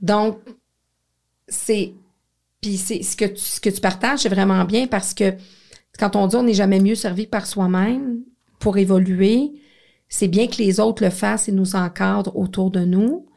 [0.00, 0.38] Donc,
[1.48, 1.92] c'est.
[2.60, 5.34] Puis c'est ce que tu, ce que tu partages, c'est vraiment bien parce que
[5.98, 8.22] quand on dit on n'est jamais mieux servi par soi-même
[8.58, 9.52] pour évoluer,
[10.08, 13.27] c'est bien que les autres le fassent et nous encadrent autour de nous.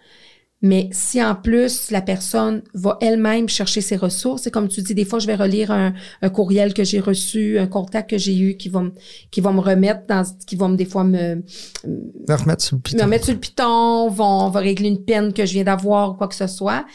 [0.61, 4.93] Mais si en plus la personne va elle-même chercher ses ressources, c'est comme tu dis,
[4.93, 5.93] des fois je vais relire un,
[6.29, 8.91] courriel que j'ai reçu, un contact que j'ai eu qui va me
[9.31, 11.43] qui va me remettre dans qui va me des fois me
[11.85, 15.33] me remettre sur le piton, me remettre sur le piton, vont va régler une peine
[15.33, 16.85] que je viens d'avoir ou quoi que ce soit.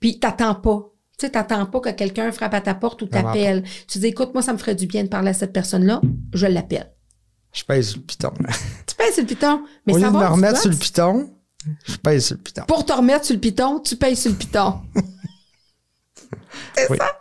[0.00, 0.90] Puis t'attends pas.
[1.18, 3.62] Tu sais, t'attends pas que quelqu'un frappe à ta porte ou t'appelle.
[3.86, 6.00] Tu dis, écoute, moi, ça me ferait du bien de parler à cette personne-là.
[6.32, 6.92] Je l'appelle.
[7.52, 8.32] Je pèse sur le piton.
[8.86, 9.62] tu pèses sur le piton.
[9.86, 11.30] Mais Au lieu de me remettre sur le piton,
[11.84, 12.62] je pèse sur le piton.
[12.66, 14.80] Pour te remettre sur le piton, tu pèses sur le piton.
[16.76, 17.18] c'est ça?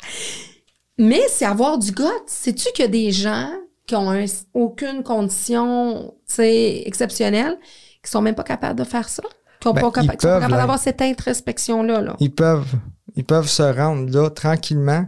[0.97, 2.07] Mais c'est avoir du goût.
[2.27, 3.49] Sais-tu qu'il y a des gens
[3.87, 4.13] qui ont
[4.53, 7.57] aucune condition exceptionnelle,
[8.03, 9.23] qui sont même pas capables de faire ça?
[9.59, 12.01] Qui sont ben, pas, sont capables d'avoir cette introspection-là.
[12.01, 12.15] Là.
[12.19, 12.75] Ils peuvent.
[13.15, 15.05] Ils peuvent se rendre là tranquillement.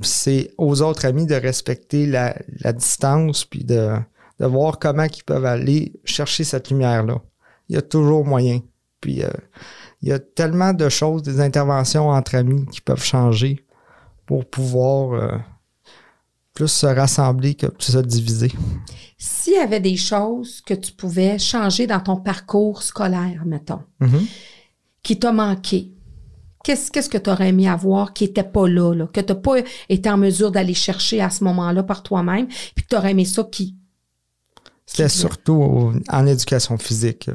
[0.00, 2.34] C'est aux autres amis de respecter la,
[2.72, 3.92] distance puis de,
[4.40, 7.20] de voir comment ils peuvent aller chercher cette lumière-là.
[7.68, 8.60] Il y a toujours moyen.
[9.04, 9.28] Puis euh,
[10.00, 13.62] il y a tellement de choses, des interventions entre amis qui peuvent changer
[14.24, 15.36] pour pouvoir euh,
[16.54, 18.50] plus se rassembler que se diviser.
[19.18, 24.26] S'il y avait des choses que tu pouvais changer dans ton parcours scolaire, mettons, mm-hmm.
[25.02, 25.92] qui t'a manqué,
[26.64, 29.38] qu'est-ce, qu'est-ce que tu aurais aimé avoir qui n'était pas là, là que tu n'as
[29.38, 29.56] pas
[29.90, 33.26] été en mesure d'aller chercher à ce moment-là par toi-même, puis que tu aurais aimé
[33.26, 33.76] ça qui.
[34.86, 37.28] C'était surtout en éducation physique.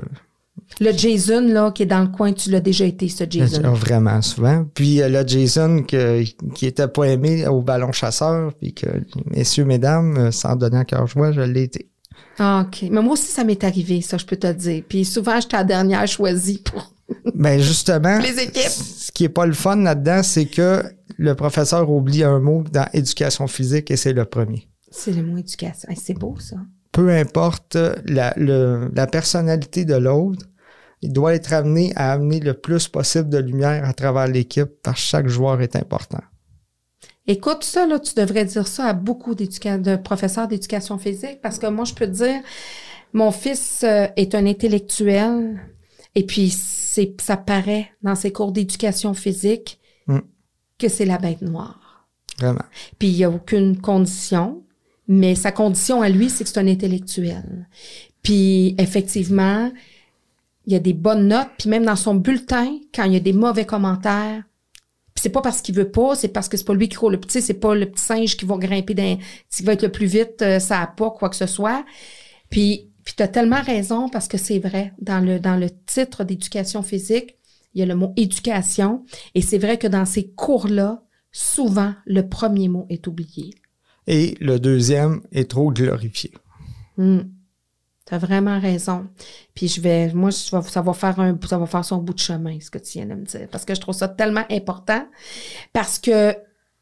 [0.82, 3.74] Euh, le Jason, là, qui est dans le coin, tu l'as déjà été, ce Jason.
[3.74, 4.66] Vraiment, souvent.
[4.74, 8.88] Puis euh, le Jason qui était pas aimé au ballon chasseur, puis que,
[9.32, 11.90] messieurs, mesdames, euh, sans donner cœur joie, je l'ai été.
[12.38, 12.84] Ah, OK.
[12.90, 14.84] Mais moi aussi, ça m'est arrivé, ça, je peux te dire.
[14.88, 16.94] Puis souvent, j'étais la dernière choisie pour.
[17.34, 18.62] Ben justement, les équipes.
[18.62, 20.84] ce qui est pas le fun là-dedans, c'est que
[21.18, 24.68] le professeur oublie un mot dans éducation physique et c'est le premier.
[24.92, 25.90] C'est le mot éducation.
[25.96, 26.58] c'est beau, ça.
[26.92, 30.46] Peu importe la, la personnalité de l'autre,
[31.02, 35.00] il doit être amené à amener le plus possible de lumière à travers l'équipe parce
[35.00, 36.22] que chaque joueur est important.
[37.28, 41.68] Écoute, ça, là, tu devrais dire ça à beaucoup de professeurs d'éducation physique parce que
[41.68, 42.42] moi, je peux te dire,
[43.14, 45.60] mon fils euh, est un intellectuel
[46.16, 50.20] et puis c'est, ça paraît dans ses cours d'éducation physique mm.
[50.80, 52.08] que c'est la bête noire.
[52.40, 52.66] Vraiment.
[52.98, 54.64] Puis il n'y a aucune condition,
[55.08, 57.68] mais sa condition à lui, c'est que c'est un intellectuel.
[58.24, 59.72] Puis effectivement,
[60.70, 63.20] il y a des bonnes notes, puis même dans son bulletin, quand il y a
[63.20, 64.44] des mauvais commentaires,
[65.16, 67.20] c'est pas parce qu'il veut pas, c'est parce que c'est pas lui qui court le
[67.20, 69.18] petit, c'est pas le petit singe qui va grimper dans,
[69.50, 71.84] qui va être le plus vite, euh, ça a pas quoi que ce soit.
[72.52, 74.94] Puis, puis tu as tellement raison parce que c'est vrai.
[75.02, 77.36] Dans le, dans le titre d'éducation physique,
[77.74, 79.04] il y a le mot éducation.
[79.34, 81.02] Et c'est vrai que dans ces cours-là,
[81.32, 83.56] souvent, le premier mot est oublié.
[84.06, 86.32] Et le deuxième est trop glorifié.
[86.98, 87.22] Hmm.
[88.10, 89.08] Tu as vraiment raison.
[89.54, 92.58] Puis je vais, moi, ça va faire un, ça va faire son bout de chemin,
[92.60, 93.48] ce que tu viens de me dire.
[93.52, 95.06] Parce que je trouve ça tellement important.
[95.74, 96.36] Parce que,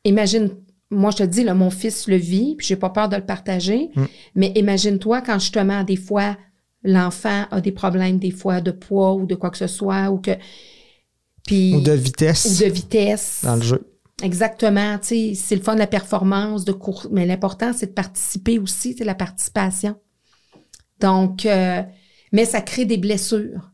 [0.06, 0.52] imagine,
[0.90, 3.26] moi, je te dis, là, mon fils le vit, puis j'ai pas peur de le
[3.26, 3.90] partager.
[3.96, 4.06] Mm.
[4.36, 6.38] Mais imagine-toi quand justement, des fois,
[6.84, 10.20] l'enfant a des problèmes, des fois, de poids ou de quoi que ce soit, ou
[10.20, 10.32] que.
[11.46, 12.46] Puis, ou de vitesse.
[12.46, 13.42] Ou de vitesse.
[13.44, 13.98] Dans le jeu.
[14.24, 14.98] Exactement.
[15.00, 18.60] Tu sais, c'est le fun de la performance, de cours, mais l'important, c'est de participer
[18.60, 19.98] aussi, c'est la participation.
[21.00, 21.82] Donc, euh,
[22.32, 23.72] mais ça crée des blessures.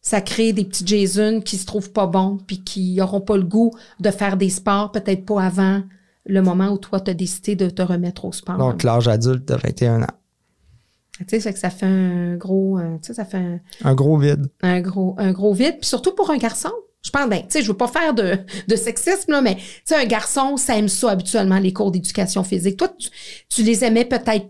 [0.00, 3.42] Ça crée des petits Jason qui se trouvent pas bons puis qui n'auront pas le
[3.42, 5.82] goût de faire des sports, peut-être pas avant
[6.28, 8.58] le moment où toi, tu as décidé de te remettre au sport.
[8.58, 10.06] Donc, l'âge adulte de 21 ans.
[11.26, 14.46] Tu sais, que ça fait un gros, euh, tu sais, ça fait un, gros vide.
[14.62, 16.70] Un gros, un gros vide, puis surtout pour un garçon.
[17.02, 18.36] Je pense, ben, tu sais, je veux pas faire de,
[18.68, 22.44] de sexisme, là, mais, tu sais, un garçon, ça aime ça habituellement, les cours d'éducation
[22.44, 22.76] physique.
[22.76, 23.08] Toi, tu,
[23.48, 24.46] tu les aimais peut-être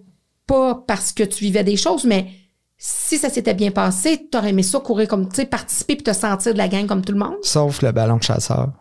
[0.48, 2.26] pas parce que tu vivais des choses, mais
[2.76, 6.12] si ça s'était bien passé, t'aurais aimé ça courir comme, tu sais, participer puis te
[6.12, 7.36] sentir de la gang comme tout le monde?
[7.42, 8.72] Sauf le ballon de chasseur.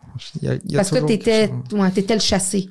[0.42, 2.68] Il y a- il y a Parce que t'étais, ouais, le chassé.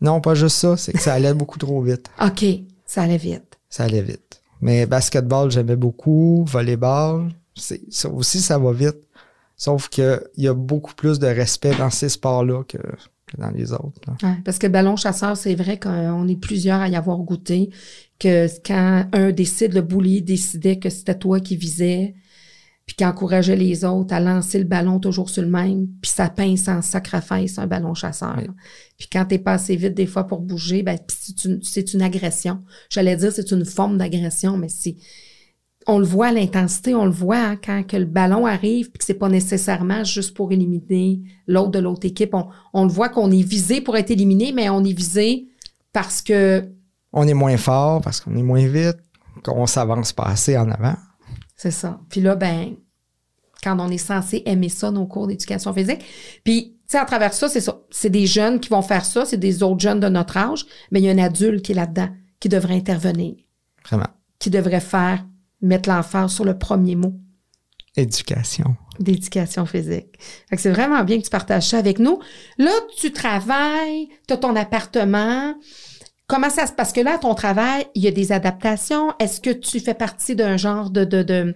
[0.00, 2.10] Non, pas juste ça, c'est que ça allait beaucoup trop vite.
[2.24, 2.44] OK,
[2.84, 3.58] ça allait vite.
[3.68, 4.42] Ça allait vite.
[4.60, 6.44] Mais basketball, j'aimais beaucoup.
[6.48, 8.98] Volleyball, c'est, ça aussi, ça va vite.
[9.56, 12.78] Sauf que il y a beaucoup plus de respect dans ces sports-là que,
[13.26, 14.00] que dans les autres.
[14.22, 17.70] Ouais, parce que le ballon chasseur, c'est vrai qu'on est plusieurs à y avoir goûté,
[18.18, 22.14] que quand un décide, le bully décidait que c'était toi qui visais,
[22.86, 26.28] puis qui encourageait les autres à lancer le ballon toujours sur le même, puis ça
[26.30, 28.36] pince en sacrifice un ballon chasseur.
[28.38, 28.46] Oui.
[28.96, 32.02] Puis quand t'es pas assez vite des fois pour bouger, ben c'est une, c'est une
[32.02, 32.62] agression.
[32.88, 34.96] J'allais dire c'est une forme d'agression, mais c'est
[35.86, 38.98] on le voit à l'intensité, on le voit hein, quand que le ballon arrive, puis
[38.98, 42.34] que c'est pas nécessairement juste pour éliminer l'autre de l'autre équipe.
[42.34, 45.46] On, on le voit qu'on est visé pour être éliminé, mais on est visé
[45.92, 46.68] parce que
[47.12, 48.98] On est moins fort parce qu'on est moins vite,
[49.44, 50.96] qu'on s'avance pas assez en avant.
[51.56, 52.00] c'est ça.
[52.10, 52.74] Puis là, ben,
[53.62, 56.04] quand on est censé aimer ça, nos cours d'éducation physique.
[56.44, 57.80] Puis, tu sais, à travers ça, c'est ça.
[57.90, 61.00] C'est des jeunes qui vont faire ça, c'est des autres jeunes de notre âge, mais
[61.00, 63.34] il y a un adulte qui est là-dedans, qui devrait intervenir,
[63.88, 64.06] Vraiment.
[64.38, 65.24] qui devrait faire,
[65.60, 67.14] mettre l'emphase sur le premier mot.
[67.96, 68.76] Éducation.
[68.98, 70.18] d'éducation physique.
[70.56, 72.18] C'est vraiment bien que tu partages ça avec nous.
[72.58, 75.54] Là, tu travailles, tu as ton appartement.
[76.26, 76.76] Comment ça se passe?
[76.76, 79.14] Parce que là, à ton travail, il y a des adaptations.
[79.18, 81.54] Est-ce que tu fais partie d'un genre de, de, de,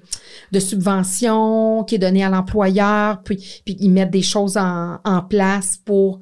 [0.53, 5.23] de subvention qui est donnée à l'employeur, puis, puis ils mettent des choses en, en
[5.23, 6.21] place pour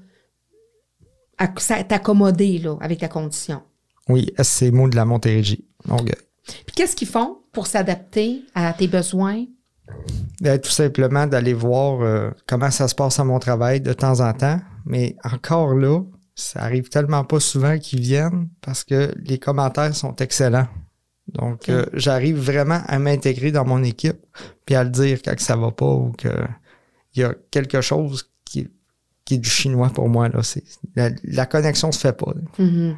[1.89, 3.63] t'accommoder là, avec ta condition?
[4.09, 5.65] Oui, SC mot de la Montérégie.
[6.67, 9.45] Puis qu'est-ce qu'ils font pour s'adapter à tes besoins?
[10.41, 14.21] Ben, tout simplement d'aller voir euh, comment ça se passe à mon travail de temps
[14.21, 14.61] en temps.
[14.85, 16.03] Mais encore là,
[16.35, 20.69] ça arrive tellement pas souvent qu'ils viennent parce que les commentaires sont excellents.
[21.35, 24.25] Donc, euh, j'arrive vraiment à m'intégrer dans mon équipe
[24.65, 26.29] puis à le dire quand ça va pas ou que
[27.15, 28.69] il y a quelque chose qui,
[29.25, 30.29] qui est du chinois pour moi.
[30.29, 30.41] Là.
[30.95, 32.33] La, la connexion se fait pas.
[32.35, 32.65] là.
[32.65, 32.97] Mhm.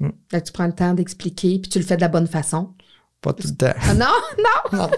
[0.00, 0.10] Mm.
[0.44, 2.72] Tu prends le temps d'expliquer, puis tu le fais de la bonne façon.
[3.20, 3.72] Pas tout le temps.
[3.82, 4.06] Ah non,
[4.72, 4.90] non!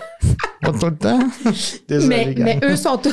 [0.60, 1.18] Pas tout le temps.
[1.88, 3.12] Désolé, mais, eux sont tout-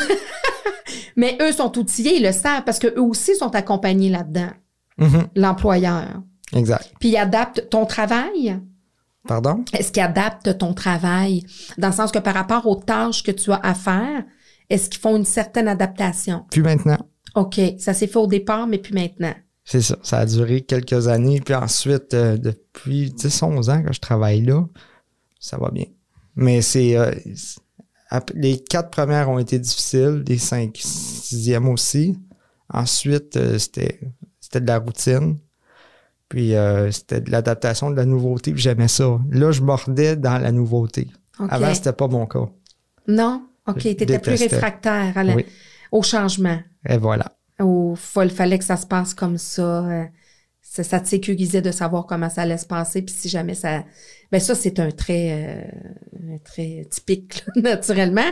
[1.16, 4.50] mais eux sont outillés, ils le savent, parce qu'eux aussi sont accompagnés là-dedans,
[5.00, 6.22] Mhm, l'employeur.
[6.56, 6.92] Exact.
[7.00, 8.60] Puis ils adaptent ton travail.
[9.28, 9.64] Pardon?
[9.74, 11.44] Est-ce qu'ils adaptent ton travail?
[11.78, 14.24] Dans le sens que par rapport aux tâches que tu as à faire,
[14.70, 16.46] est-ce qu'ils font une certaine adaptation?
[16.50, 16.98] Puis maintenant,
[17.36, 19.34] OK, ça s'est fait au départ, mais puis maintenant.
[19.66, 19.98] C'est ça.
[20.02, 21.42] Ça a duré quelques années.
[21.42, 24.64] Puis ensuite, euh, depuis 10, 11 ans que je travaille là,
[25.48, 25.86] ça va bien.
[26.36, 26.98] Mais c'est.
[26.98, 27.12] euh,
[28.36, 32.18] les quatre premières ont été difficiles, les cinq, sixièmes aussi.
[32.74, 34.00] Ensuite, euh, c'était,
[34.40, 35.38] c'était de la routine.
[36.30, 38.52] Puis euh, c'était de l'adaptation, de la nouveauté.
[38.52, 39.20] Puis j'aimais ça.
[39.32, 41.08] Là, je mordais dans la nouveauté.
[41.50, 42.48] Avant, c'était pas mon cas.
[43.08, 43.44] Non?
[43.68, 45.46] OK, tu Je étais plus réfractaire à la- Oui.
[45.92, 46.60] au changement.
[46.88, 47.32] Et voilà.
[47.60, 47.96] Il
[48.30, 49.86] fallait que ça se passe comme ça.
[50.70, 53.02] Ça, ça te sécurisait de savoir comment ça allait se passer.
[53.02, 53.84] Puis si jamais ça...
[54.32, 58.30] Ben ça, c'est un trait, euh, un trait typique, là, naturellement.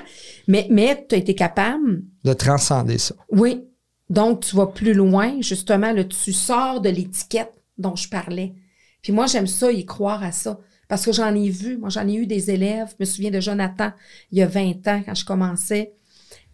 [0.48, 2.04] Mais, mais tu as été capable...
[2.24, 3.16] De transcender ça.
[3.32, 3.66] Oui.
[4.10, 5.42] Donc, tu vas plus loin.
[5.42, 8.54] Justement, là, tu sors de l'étiquette dont je parlais.
[9.02, 10.60] Puis moi, j'aime ça, y croire à ça.
[10.88, 11.78] Parce que j'en ai vu.
[11.78, 12.90] Moi, j'en ai eu des élèves.
[12.90, 13.92] Je me souviens de Jonathan,
[14.32, 15.94] il y a 20 ans, quand je commençais.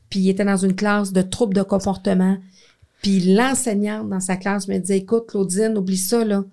[0.10, 2.38] Puis il était dans une classe de troubles de comportement.
[3.02, 6.44] Puis l'enseignante dans sa classe me disait, écoute, Claudine, oublie ça, là.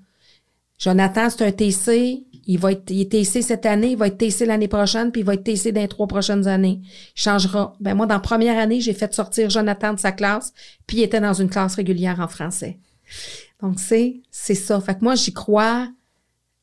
[0.79, 2.25] Jonathan, c'est un TC.
[2.47, 5.21] Il va être, il est TC cette année, il va être TC l'année prochaine, puis
[5.21, 6.81] il va être TC dans les trois prochaines années.
[6.83, 7.75] Il changera.
[7.81, 10.55] Ben, moi, dans la première année, j'ai fait sortir Jonathan de sa classe,
[10.87, 12.79] puis il était dans une classe régulière en français.
[13.61, 14.81] Donc, c'est, c'est ça.
[14.81, 15.89] Fait que moi, j'y crois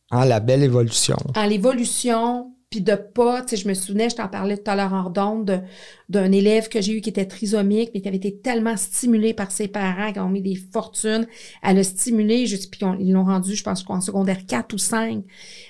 [0.10, 1.18] En la belle évolution.
[1.36, 4.76] en l'évolution, puis de pas, tu sais, je me souvenais, je t'en parlais tout à
[4.76, 5.60] l'heure en redonde, de-
[6.10, 9.50] d'un élève que j'ai eu qui était trisomique, mais qui avait été tellement stimulé par
[9.50, 11.26] ses parents, qui ont mis des fortunes
[11.64, 15.24] à le stimuler, juste, puis ils l'ont rendu, je pense, qu'en secondaire 4 ou 5,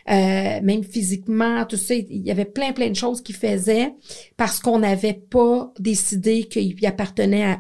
[0.10, 3.94] euh, même physiquement, tout ça, il y avait plein, plein de choses qu'il faisait
[4.36, 7.60] parce qu'on n'avait pas décidé qu'il appartenait à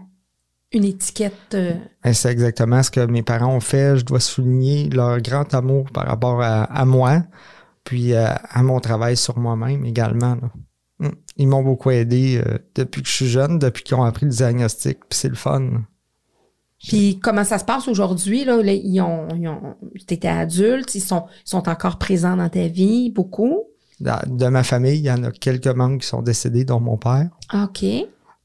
[0.71, 1.34] une étiquette.
[1.53, 3.95] euh, Et C'est exactement ce que mes parents ont fait.
[3.97, 7.23] Je dois souligner leur grand amour par rapport à moi,
[7.86, 10.36] puis euh, à mon travail sur moi-même également.
[10.36, 10.52] là.
[11.00, 11.10] Mm.
[11.38, 14.32] Ils m'ont beaucoup aidé euh, depuis que je suis jeune, depuis qu'ils ont appris le
[14.32, 15.84] diagnostic, puis c'est le fun.
[16.84, 18.45] Puis comment ça se passe aujourd'hui?
[18.45, 22.50] Là, Là, ils ont, ils ont, t'étais adulte, ils sont, ils sont encore présents dans
[22.50, 23.63] ta vie, beaucoup?
[24.00, 27.30] De ma famille, il y en a quelques membres qui sont décédés, dont mon père.
[27.54, 27.86] OK.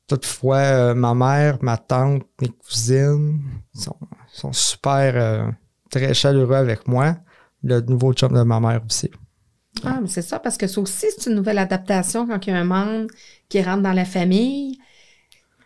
[0.07, 3.41] Toutefois, euh, ma mère, ma tante, mes cousines
[3.75, 3.97] sont,
[4.33, 5.51] sont super euh,
[5.91, 7.17] très chaleureux avec moi.
[7.63, 9.11] Le nouveau chum de ma mère aussi.
[9.85, 12.53] Ah, mais c'est ça, parce que ça aussi, c'est une nouvelle adaptation quand il y
[12.53, 13.07] a un membre
[13.49, 14.79] qui rentre dans la famille.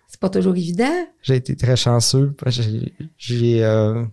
[0.06, 1.06] C'est pas toujours évident.
[1.22, 2.36] J'ai été très chanceux.
[3.16, 4.04] J'ai, euh,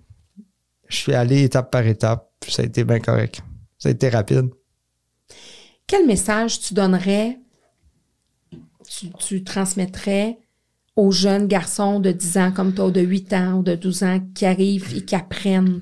[0.88, 2.32] je suis allé étape par étape.
[2.40, 3.44] Puis ça a été bien correct.
[3.78, 4.50] Ça a été rapide.
[5.86, 7.40] Quel message tu donnerais,
[8.88, 10.40] tu, tu transmettrais
[10.96, 14.04] aux jeunes garçons de 10 ans comme toi, ou de 8 ans, ou de 12
[14.04, 15.82] ans, qui arrivent et qui apprennent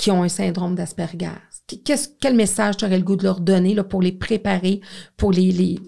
[0.00, 1.28] qui ont un syndrome d'Asperger?
[2.20, 4.80] Quel message tu aurais le goût de leur donner là, pour les préparer,
[5.16, 5.78] pour les,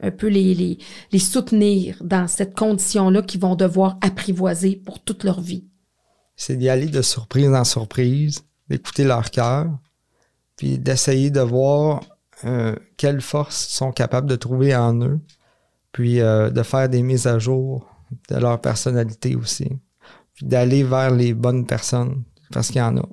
[0.00, 0.78] un peu les,
[1.18, 5.64] soutenir dans cette condition-là qu'ils vont devoir apprivoiser pour toute leur vie?
[6.36, 9.66] C'est d'y aller de surprise en surprise, d'écouter leur cœur,
[10.56, 12.02] puis d'essayer de voir
[12.44, 15.20] euh, quelles forces ils sont capables de trouver en eux,
[15.92, 17.88] puis euh, de faire des mises à jour
[18.28, 19.68] de leur personnalité aussi,
[20.34, 23.08] puis d'aller vers les bonnes personnes, parce qu'il y en a,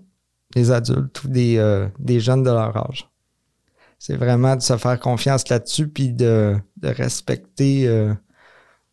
[0.54, 3.10] des adultes ou des, euh, des jeunes de leur âge.
[4.00, 8.14] C'est vraiment de se faire confiance là-dessus, puis de, de respecter euh,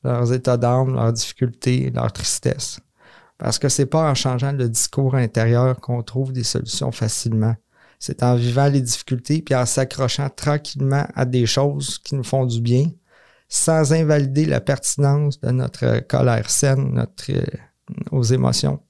[0.05, 2.81] leurs états d'âme, leurs difficultés, leur tristesse.
[3.39, 7.57] Parce que c'est pas en changeant le discours intérieur qu'on trouve des solutions facilement.
[7.99, 12.47] C'est en vivant les difficultés puis en s'accrochant tranquillement à des choses qui nous font
[12.47, 12.87] du bien,
[13.49, 17.45] sans invalider la pertinence de notre colère saine, notre, euh,
[18.11, 18.81] aux émotions.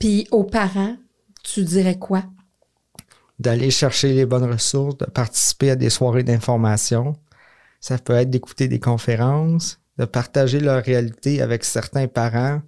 [0.00, 0.96] Puis aux parents,
[1.44, 2.24] tu dirais quoi?
[3.38, 7.14] D'aller chercher les bonnes ressources, de participer à des soirées d'information.
[7.80, 12.62] Ça peut être d'écouter des conférences, de partager leur réalité avec certains parents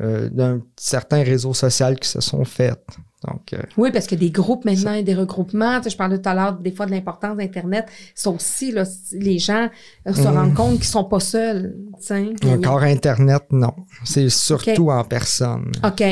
[0.00, 2.82] euh, d'un certain réseau social qui se sont faits.
[3.26, 6.18] Donc, euh, Oui, parce que des groupes maintenant et des regroupements, tu sais, je parlais
[6.20, 9.68] tout à l'heure des fois de l'importance d'Internet, ça aussi, là, les gens
[10.06, 10.26] euh, se Mhm.
[10.36, 11.74] rendent compte qu'ils sont pas seuls.
[11.98, 12.26] tu sais.
[12.40, 13.72] Puis- encore Internet, non.
[14.04, 15.72] C'est surtout en personne.
[15.84, 16.02] OK.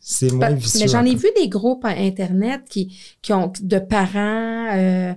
[0.00, 0.80] C'est moins vicieux.
[0.80, 5.12] Mais j'en ai vu des groupes à Internet qui, qui ont de parents euh,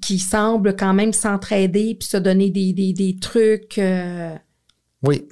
[0.00, 3.78] qui semblent quand même s'entraider puis se donner des, des, des trucs.
[3.78, 4.34] euh,
[5.02, 5.26] Oui,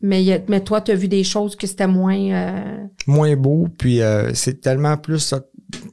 [0.00, 2.18] mais, mais toi, tu as vu des choses que c'était moins.
[2.18, 5.34] euh, moins beau, puis euh, c'est tellement plus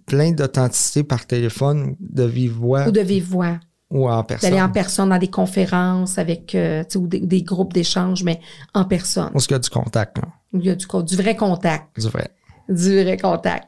[0.05, 3.59] plein d'authenticité par téléphone, de vive voix ou de vive voix.
[3.89, 4.49] ou en personne.
[4.49, 8.23] D'aller en personne dans des conférences avec euh, tu sais, ou des, des groupes d'échange,
[8.23, 8.39] mais
[8.73, 9.31] en personne.
[9.35, 10.27] Est-ce qu'il y a du contact, là?
[10.53, 11.99] Il y a du, du vrai contact.
[11.99, 12.29] Du vrai.
[12.69, 13.67] Du vrai contact.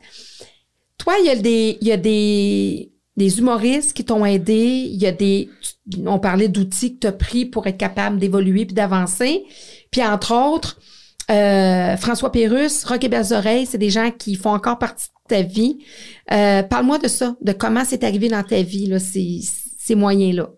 [0.97, 4.55] Toi, il y a des, il y a des, des humoristes qui t'ont aidé.
[4.55, 5.49] Il y a des,
[6.05, 9.43] on parlait d'outils que tu as pris pour être capable d'évoluer puis d'avancer.
[9.91, 10.79] Puis entre autres,
[11.31, 15.35] euh, François Pérus, Rock et Belles Oreilles, c'est des gens qui font encore partie de
[15.35, 15.79] ta vie.
[16.31, 19.41] Euh, Parle-moi de ça, de comment c'est arrivé dans ta vie, là, ces,
[19.95, 20.49] moyens-là.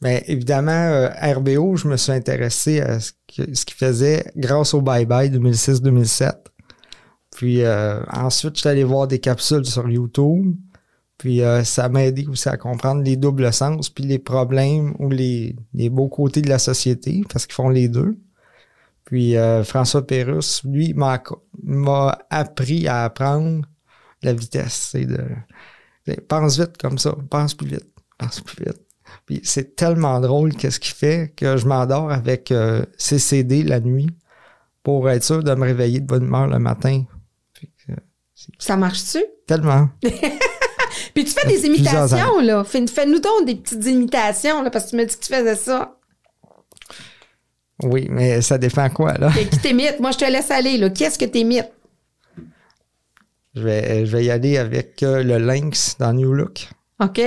[0.00, 4.72] Bien, évidemment, euh, RBO, je me suis intéressé à ce que- ce qu'il faisait grâce
[4.74, 6.32] au Bye Bye 2006-2007.
[7.36, 7.62] Puis
[8.12, 10.56] ensuite, je suis allé voir des capsules sur YouTube.
[11.20, 15.10] Puis euh, ça m'a aidé aussi à comprendre les doubles sens, puis les problèmes ou
[15.10, 18.16] les, les beaux côtés de la société, parce qu'ils font les deux.
[19.04, 23.66] Puis euh, François Pérusse, lui, m'a appris à apprendre
[24.22, 24.88] la vitesse.
[24.92, 25.22] C'est de,
[26.06, 28.80] de- pense vite comme ça, pense plus vite, pense plus vite.
[29.26, 34.08] Puis c'est tellement drôle qu'est-ce qu'il fait que je m'endors avec euh, CCD la nuit
[34.82, 37.04] pour être sûr de me réveiller de bonne humeur le matin.
[37.90, 37.94] Euh,
[38.58, 39.22] Ça marche-tu?
[39.46, 39.90] tellement.
[41.14, 42.64] Puis tu fais des imitations, là.
[42.64, 45.56] Fais- Fais-nous donc des petites imitations, là, parce que tu me dis que tu faisais
[45.56, 45.96] ça.
[47.82, 49.30] Oui, mais ça dépend quoi, là.
[49.32, 50.00] Qui t'imite?
[50.00, 50.90] Moi, je te laisse aller, là.
[50.90, 51.70] Qu'est-ce que t'imites?
[53.54, 56.68] Je vais, je vais y aller avec euh, le Lynx dans New Look.
[57.00, 57.20] OK?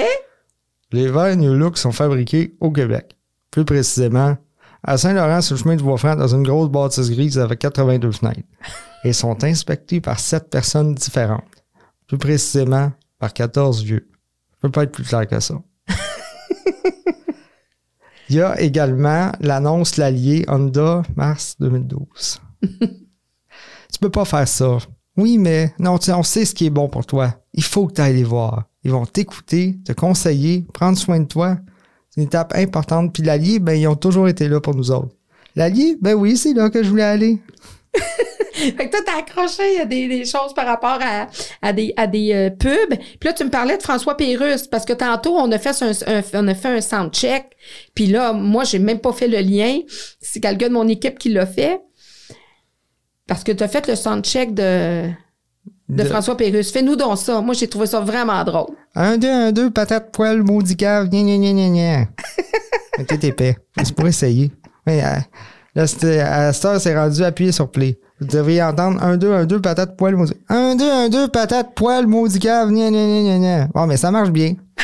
[0.91, 3.17] Les verres New Look sont fabriqués au Québec.
[3.51, 4.37] Plus précisément,
[4.83, 8.39] à Saint-Laurent, sur le chemin du Bois-Franc, dans une grosse bâtisse grise avec 82 fenêtres.
[9.03, 11.43] Et sont inspectés par sept personnes différentes.
[12.07, 14.09] Plus précisément, par 14 vieux.
[14.53, 15.55] Je peux pas être plus clair que ça.
[18.29, 22.41] Il y a également l'annonce L'Allier Honda mars 2012.
[22.61, 24.77] tu peux pas faire ça.
[25.17, 27.35] Oui, mais non, on sait ce qui est bon pour toi.
[27.53, 28.65] Il faut que tu ailles les voir.
[28.83, 31.57] Ils vont t'écouter, te conseiller, prendre soin de toi.
[32.09, 33.13] C'est une étape importante.
[33.13, 35.15] Puis l'Allier, ben, ils ont toujours été là pour nous autres.
[35.55, 37.39] L'Allier, ben oui, c'est là que je voulais aller.
[38.53, 41.27] Fait que toi, t'as accroché à des, des choses par rapport à,
[41.61, 42.97] à des, à des euh, pubs.
[43.19, 45.91] Puis là, tu me parlais de François Pérusse, parce que tantôt, on a fait un,
[45.91, 47.45] un- on a fait un soundcheck.
[47.95, 49.79] Puis là, moi, j'ai même pas fait le lien.
[50.21, 51.81] C'est quelqu'un de mon équipe qui l'a fait.
[53.27, 55.09] Parce que tu as fait le soundcheck de
[55.89, 56.71] de, François Pérusse.
[56.71, 57.39] Fais-nous donc ça.
[57.41, 58.75] Moi, j'ai trouvé ça vraiment drôle.
[58.95, 62.05] Un, deux, un, deux, patate, poêle, maudit cave, gna, gna, gna, gna, gna.
[62.97, 63.57] Mettez épais.
[63.83, 64.51] C'est pour essayer.
[64.87, 65.17] Mais, euh,
[65.75, 67.99] là, c'était, à cette heure, c'est rendu appuyé sur play.
[68.23, 70.33] Vous devriez entendre un, deux, un, deux, patate, poêle, maudit.
[70.47, 73.67] Un, deux, un, deux, patate, poêle, maudit cave, gna, gna, gna.
[73.73, 74.55] Bon, mais ça marche bien.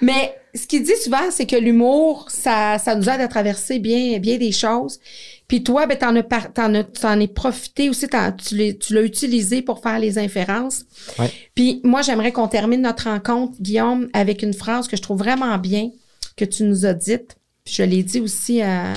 [0.00, 4.18] Mais ce qu'il dit souvent, c'est que l'humour, ça, ça nous aide à traverser bien,
[4.18, 5.00] bien des choses.
[5.48, 8.94] Puis toi, ben, t'en as, par- t'en as, t'en es profité aussi, tu l'as, tu
[8.94, 10.84] l'as utilisé pour faire les inférences.
[11.18, 11.32] Ouais.
[11.56, 15.58] Puis moi, j'aimerais qu'on termine notre rencontre, Guillaume, avec une phrase que je trouve vraiment
[15.58, 15.90] bien,
[16.36, 17.36] que tu nous as dite.
[17.64, 18.92] Puis je l'ai dit aussi euh,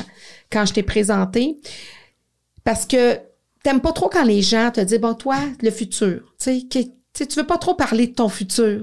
[0.52, 1.60] quand je t'ai présenté.
[2.64, 3.20] Parce que
[3.64, 6.34] t'aimes pas trop quand les gens te disent, bon, toi, le futur.
[6.40, 8.82] Tu sais, tu veux pas trop parler de ton futur.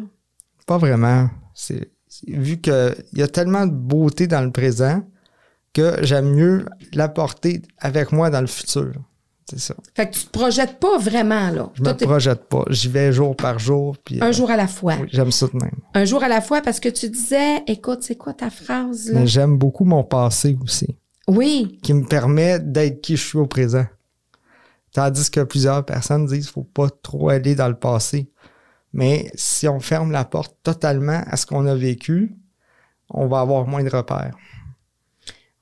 [0.66, 1.30] Pas vraiment.
[1.54, 1.90] C'est,
[2.26, 5.02] vu qu'il y a tellement de beauté dans le présent
[5.72, 8.92] que j'aime mieux l'apporter avec moi dans le futur.
[9.48, 9.74] C'est ça.
[9.94, 11.70] Fait que tu te projettes pas vraiment, là.
[11.74, 12.64] Je Toi, me projette pas.
[12.70, 13.96] J'y vais jour par jour.
[14.04, 14.96] Puis, un euh, jour à la fois.
[15.00, 15.78] oui, j'aime ça de même.
[15.94, 19.24] Un jour à la fois parce que tu disais, écoute, c'est quoi ta phrase, là?
[19.24, 20.96] J'aime beaucoup mon passé aussi,
[21.28, 23.86] Oui, qui me permet d'être qui je suis au présent.
[24.92, 28.30] Tandis que plusieurs personnes disent qu'il faut pas trop aller dans le passé.
[28.92, 32.36] Mais si on ferme la porte totalement à ce qu'on a vécu,
[33.10, 34.36] on va avoir moins de repères.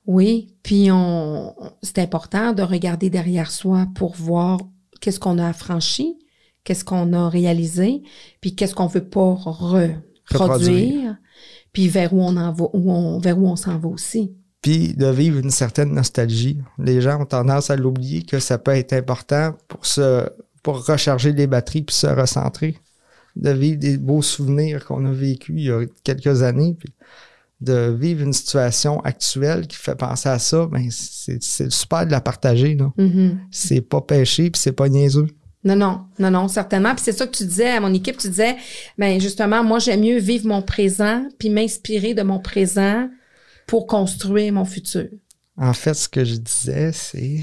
[0.05, 0.51] oui.
[0.63, 4.59] Puis on, c'est important de regarder derrière soi pour voir
[5.01, 6.17] qu'est-ce qu'on a affranchi,
[6.63, 8.01] qu'est-ce qu'on a réalisé,
[8.41, 9.95] puis qu'est-ce qu'on veut pas re-
[10.31, 11.17] reproduire,
[11.71, 14.33] puis vers où on en va, où on, vers où on s'en va aussi.
[14.65, 16.57] Puis de vivre une certaine nostalgie.
[16.79, 20.27] Les gens ont tendance à l'oublier que ça peut être important pour se
[20.63, 22.75] pour recharger les batteries puis se recentrer.
[23.35, 26.75] De vivre des beaux souvenirs qu'on a vécus il y a quelques années.
[26.79, 26.91] Puis
[27.61, 32.21] de vivre une situation actuelle qui fait penser à ça, ben c'est super de la
[32.21, 32.75] partager.
[32.97, 33.41] Mhm.
[33.51, 35.27] C'est pas péché puis c'est pas niaiseux.
[35.63, 36.95] Non, non, non, non, certainement.
[36.95, 38.55] Puis c'est ça que tu disais à mon équipe, tu disais,
[38.97, 43.07] ben justement, moi j'aime mieux vivre mon présent, puis m'inspirer de mon présent
[43.65, 45.07] pour construire mon futur.
[45.57, 47.41] En fait, ce que je disais, c'est.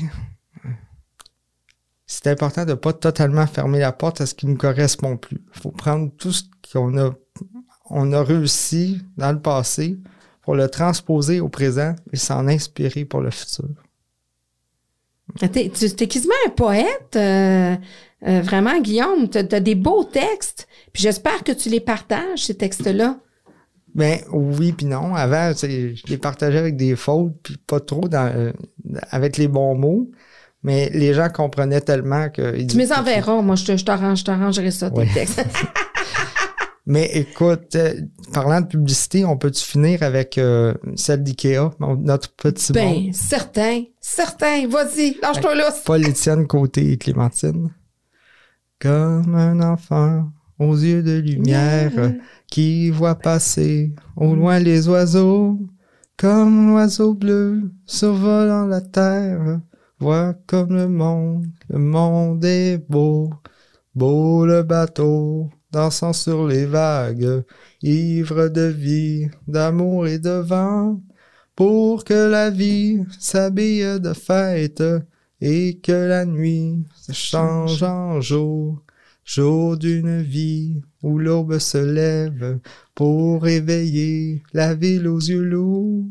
[2.04, 5.16] C'est important de ne pas totalement fermer la porte à ce qui ne nous correspond
[5.16, 5.40] plus.
[5.54, 7.10] Il faut prendre tout ce qu'on a,
[7.88, 9.98] on a réussi dans le passé
[10.42, 13.64] pour le transposer au présent et s'en inspirer pour le futur.
[15.38, 17.76] T'es, tu es quasiment un poète, euh,
[18.26, 19.30] euh, vraiment, Guillaume.
[19.30, 20.68] Tu as des beaux textes.
[20.92, 23.18] Puis j'espère que tu les partages, ces textes-là.
[23.94, 25.14] Ben oui puis non.
[25.14, 28.52] Avant, je les partageais avec des fautes, puis pas trop dans, euh,
[29.10, 30.10] avec les bons mots.
[30.62, 32.62] Mais les gens comprenaient tellement que.
[32.64, 33.42] Tu me enverras.
[33.42, 35.08] Moi, je, t'arrange, je t'arrangerai ça, tes Ouais.
[35.12, 35.44] textes.
[36.86, 37.94] Mais écoute, euh,
[38.32, 42.82] parlant de publicité, on peut-tu finir avec euh, celle d'IKEA, notre petit monde?
[42.82, 44.66] ben, certain, certain.
[44.68, 45.72] Vas-y, lâche-toi là.
[45.84, 47.70] Paul Étienne Côté et Clémentine.
[48.80, 50.28] Comme un enfant
[50.58, 52.14] aux yeux de lumière
[52.48, 55.58] qui voit passer au loin les oiseaux,
[56.16, 59.60] comme l'oiseau bleu survolant la terre.
[59.98, 63.30] Vois comme le monde, le monde est beau,
[63.94, 67.44] beau le bateau, dansant sur les vagues,
[67.82, 71.00] ivre de vie, d'amour et de vent,
[71.56, 74.82] pour que la vie s'habille de fête
[75.40, 78.82] et que la nuit se change en jour,
[79.34, 82.58] jour d'une vie où l'aube se lève
[82.94, 86.04] pour réveiller la ville aux yeux lourds,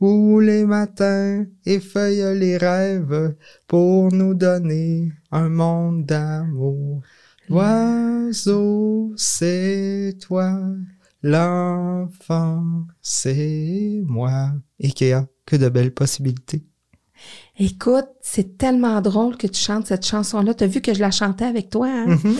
[0.00, 3.36] où les matins effeuillent les rêves
[3.68, 7.00] pour nous donner un monde d'amour.
[7.48, 10.60] L'oiseau, c'est toi,
[11.22, 14.52] l'enfant, c'est moi.
[14.82, 16.64] Ikea, que de belles possibilités.
[17.58, 20.54] Écoute, c'est tellement drôle que tu chantes cette chanson-là.
[20.54, 22.06] T'as vu que je la chantais avec toi, hein?
[22.06, 22.36] Mhm.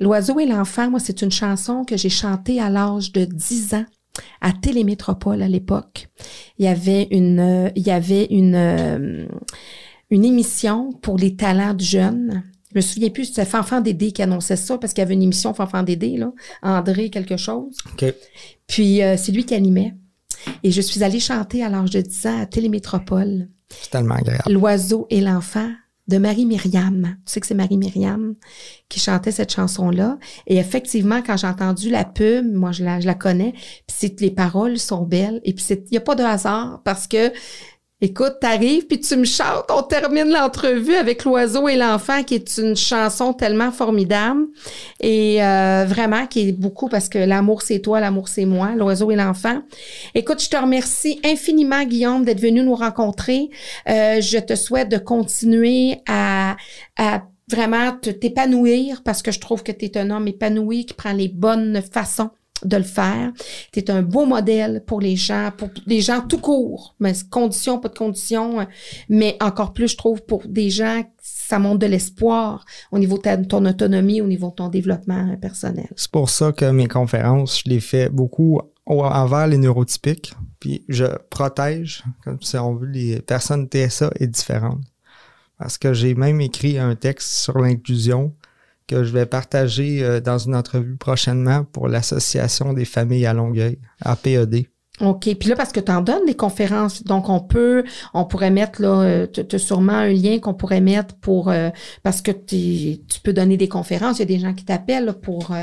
[0.00, 3.84] L'oiseau et l'enfant, moi, c'est une chanson que j'ai chantée à l'âge de 10 ans
[4.40, 6.08] à Télémétropole à l'époque.
[6.58, 9.26] Il y avait une, euh, il y avait une, euh,
[10.10, 12.42] une émission pour les talents de jeunes.
[12.72, 15.22] Je me souviens plus, c'était Fanfan Dédé qui annonçait ça parce qu'il y avait une
[15.22, 16.32] émission Fanfan Dédé, là.
[16.62, 17.76] André quelque chose.
[17.92, 18.12] OK.
[18.66, 19.94] Puis, euh, c'est lui qui animait.
[20.62, 23.48] Et je suis allée chanter à l'âge de 10 ans à Télémétropole.
[23.68, 24.52] C'est tellement agréable.
[24.52, 25.70] L'oiseau et l'enfant
[26.08, 27.16] de Marie-Myriam.
[27.26, 28.34] Tu sais que c'est Marie-Myriam
[28.88, 30.18] qui chantait cette chanson-là.
[30.46, 33.54] Et effectivement, quand j'ai entendu la pub, moi, je la, je la connais,
[33.86, 35.40] puis les paroles sont belles.
[35.44, 37.32] Et puis, il n'y a pas de hasard parce que,
[38.00, 39.70] écoute, t'arrives puis tu me chantes.
[39.70, 44.46] On termine l'entrevue avec l'oiseau et l'enfant, qui est une chanson tellement formidable.
[45.00, 49.10] Et euh, vraiment, qui est beaucoup parce que l'amour, c'est toi, l'amour, c'est moi, l'oiseau
[49.10, 49.62] et l'enfant.
[50.14, 53.48] Écoute, je te remercie infiniment, Guillaume, d'être venu nous rencontrer.
[53.88, 56.56] Euh, je te souhaite de continuer à,
[56.98, 61.12] à vraiment t'épanouir parce que je trouve que tu es un homme épanoui qui prend
[61.12, 62.30] les bonnes façons
[62.64, 63.32] de le faire.
[63.72, 67.88] Tu un beau modèle pour les gens, pour les gens tout court, mais conditions, pas
[67.88, 68.66] de conditions,
[69.08, 73.44] mais encore plus, je trouve, pour des gens, ça montre de l'espoir au niveau de
[73.44, 75.88] ton autonomie, au niveau de ton développement personnel.
[75.96, 81.06] C'est pour ça que mes conférences, je les fais beaucoup envers les neurotypiques, puis je
[81.30, 84.82] protège, comme si on veut, les personnes TSA est différentes.
[85.58, 88.34] Parce que j'ai même écrit un texte sur l'inclusion
[88.86, 93.78] que je vais partager euh, dans une entrevue prochainement pour l'Association des familles à Longueuil,
[94.00, 94.66] APED.
[95.00, 95.34] OK.
[95.38, 97.84] Puis là, parce que tu en donnes des conférences, donc on peut,
[98.14, 101.68] on pourrait mettre là, euh, tu as sûrement un lien qu'on pourrait mettre pour, euh,
[102.02, 104.18] parce que tu peux donner des conférences.
[104.18, 105.54] Il y a des gens qui t'appellent pour,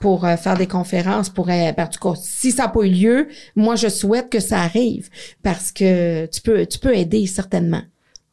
[0.00, 1.28] pour faire des conférences.
[1.30, 4.40] Pour, ben, en tout cas, si ça n'a pas eu lieu, moi, je souhaite que
[4.40, 5.10] ça arrive
[5.44, 7.82] parce que tu peux, tu peux aider certainement.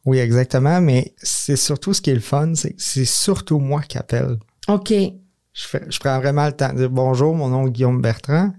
[0.04, 3.96] Oui, exactement, mais c'est surtout ce qui est le fun, c'est c'est surtout moi qui
[3.96, 4.38] appelle.
[4.68, 4.90] OK.
[4.90, 8.52] Je, fais, je prends vraiment le temps de dire bonjour, mon nom est Guillaume Bertrand.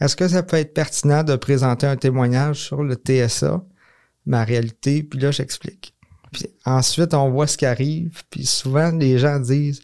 [0.00, 3.62] Est-ce que ça peut être pertinent de présenter un témoignage sur le TSA,
[4.24, 5.94] ma réalité, puis là, j'explique.
[6.32, 9.82] Puis ensuite, on voit ce qui arrive, puis souvent, les gens disent,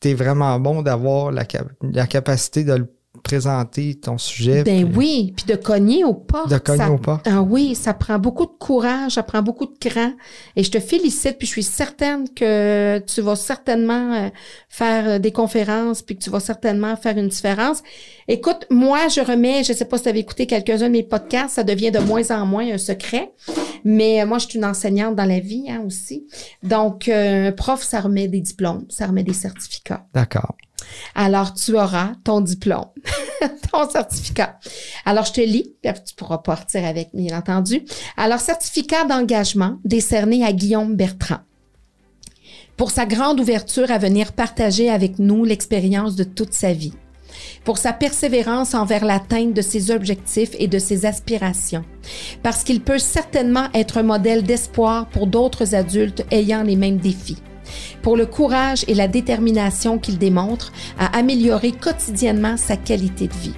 [0.00, 1.44] t'es vraiment bon d'avoir la,
[1.80, 2.93] la capacité de le
[3.24, 4.62] présenter ton sujet.
[4.62, 6.44] Ben oui, puis de cogner au pas.
[6.46, 7.20] De cogner au pas.
[7.24, 10.12] Ah oui, ça prend beaucoup de courage, ça prend beaucoup de cran.
[10.54, 14.28] Et je te félicite, puis je suis certaine que tu vas certainement euh,
[14.68, 17.82] faire euh, des conférences, puis que tu vas certainement faire une différence.
[18.28, 21.54] Écoute, moi, je remets, je sais pas si tu avais écouté quelques-uns de mes podcasts,
[21.54, 23.32] ça devient de moins en moins un secret.
[23.84, 26.26] Mais euh, moi, je suis une enseignante dans la vie hein, aussi.
[26.62, 30.06] Donc, un prof, ça remet des diplômes, ça remet des certificats.
[30.12, 30.54] D'accord.
[31.14, 32.86] Alors, tu auras ton diplôme,
[33.72, 34.58] ton certificat.
[35.04, 37.84] Alors, je te lis, tu pourras partir avec, bien entendu.
[38.16, 41.40] Alors, certificat d'engagement décerné à Guillaume Bertrand
[42.76, 46.94] pour sa grande ouverture à venir partager avec nous l'expérience de toute sa vie,
[47.64, 51.84] pour sa persévérance envers l'atteinte de ses objectifs et de ses aspirations,
[52.42, 57.38] parce qu'il peut certainement être un modèle d'espoir pour d'autres adultes ayant les mêmes défis
[58.02, 63.54] pour le courage et la détermination qu'il démontre à améliorer quotidiennement sa qualité de vie,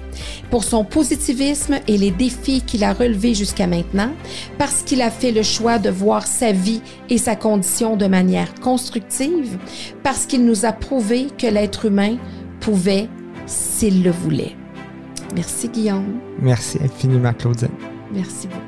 [0.49, 4.11] pour son positivisme et les défis qu'il a relevés jusqu'à maintenant,
[4.57, 8.53] parce qu'il a fait le choix de voir sa vie et sa condition de manière
[8.55, 9.57] constructive,
[10.03, 12.17] parce qu'il nous a prouvé que l'être humain
[12.59, 13.09] pouvait
[13.45, 14.55] s'il le voulait.
[15.35, 16.19] Merci Guillaume.
[16.39, 17.69] Merci infiniment Claudine.
[18.13, 18.66] Merci beaucoup.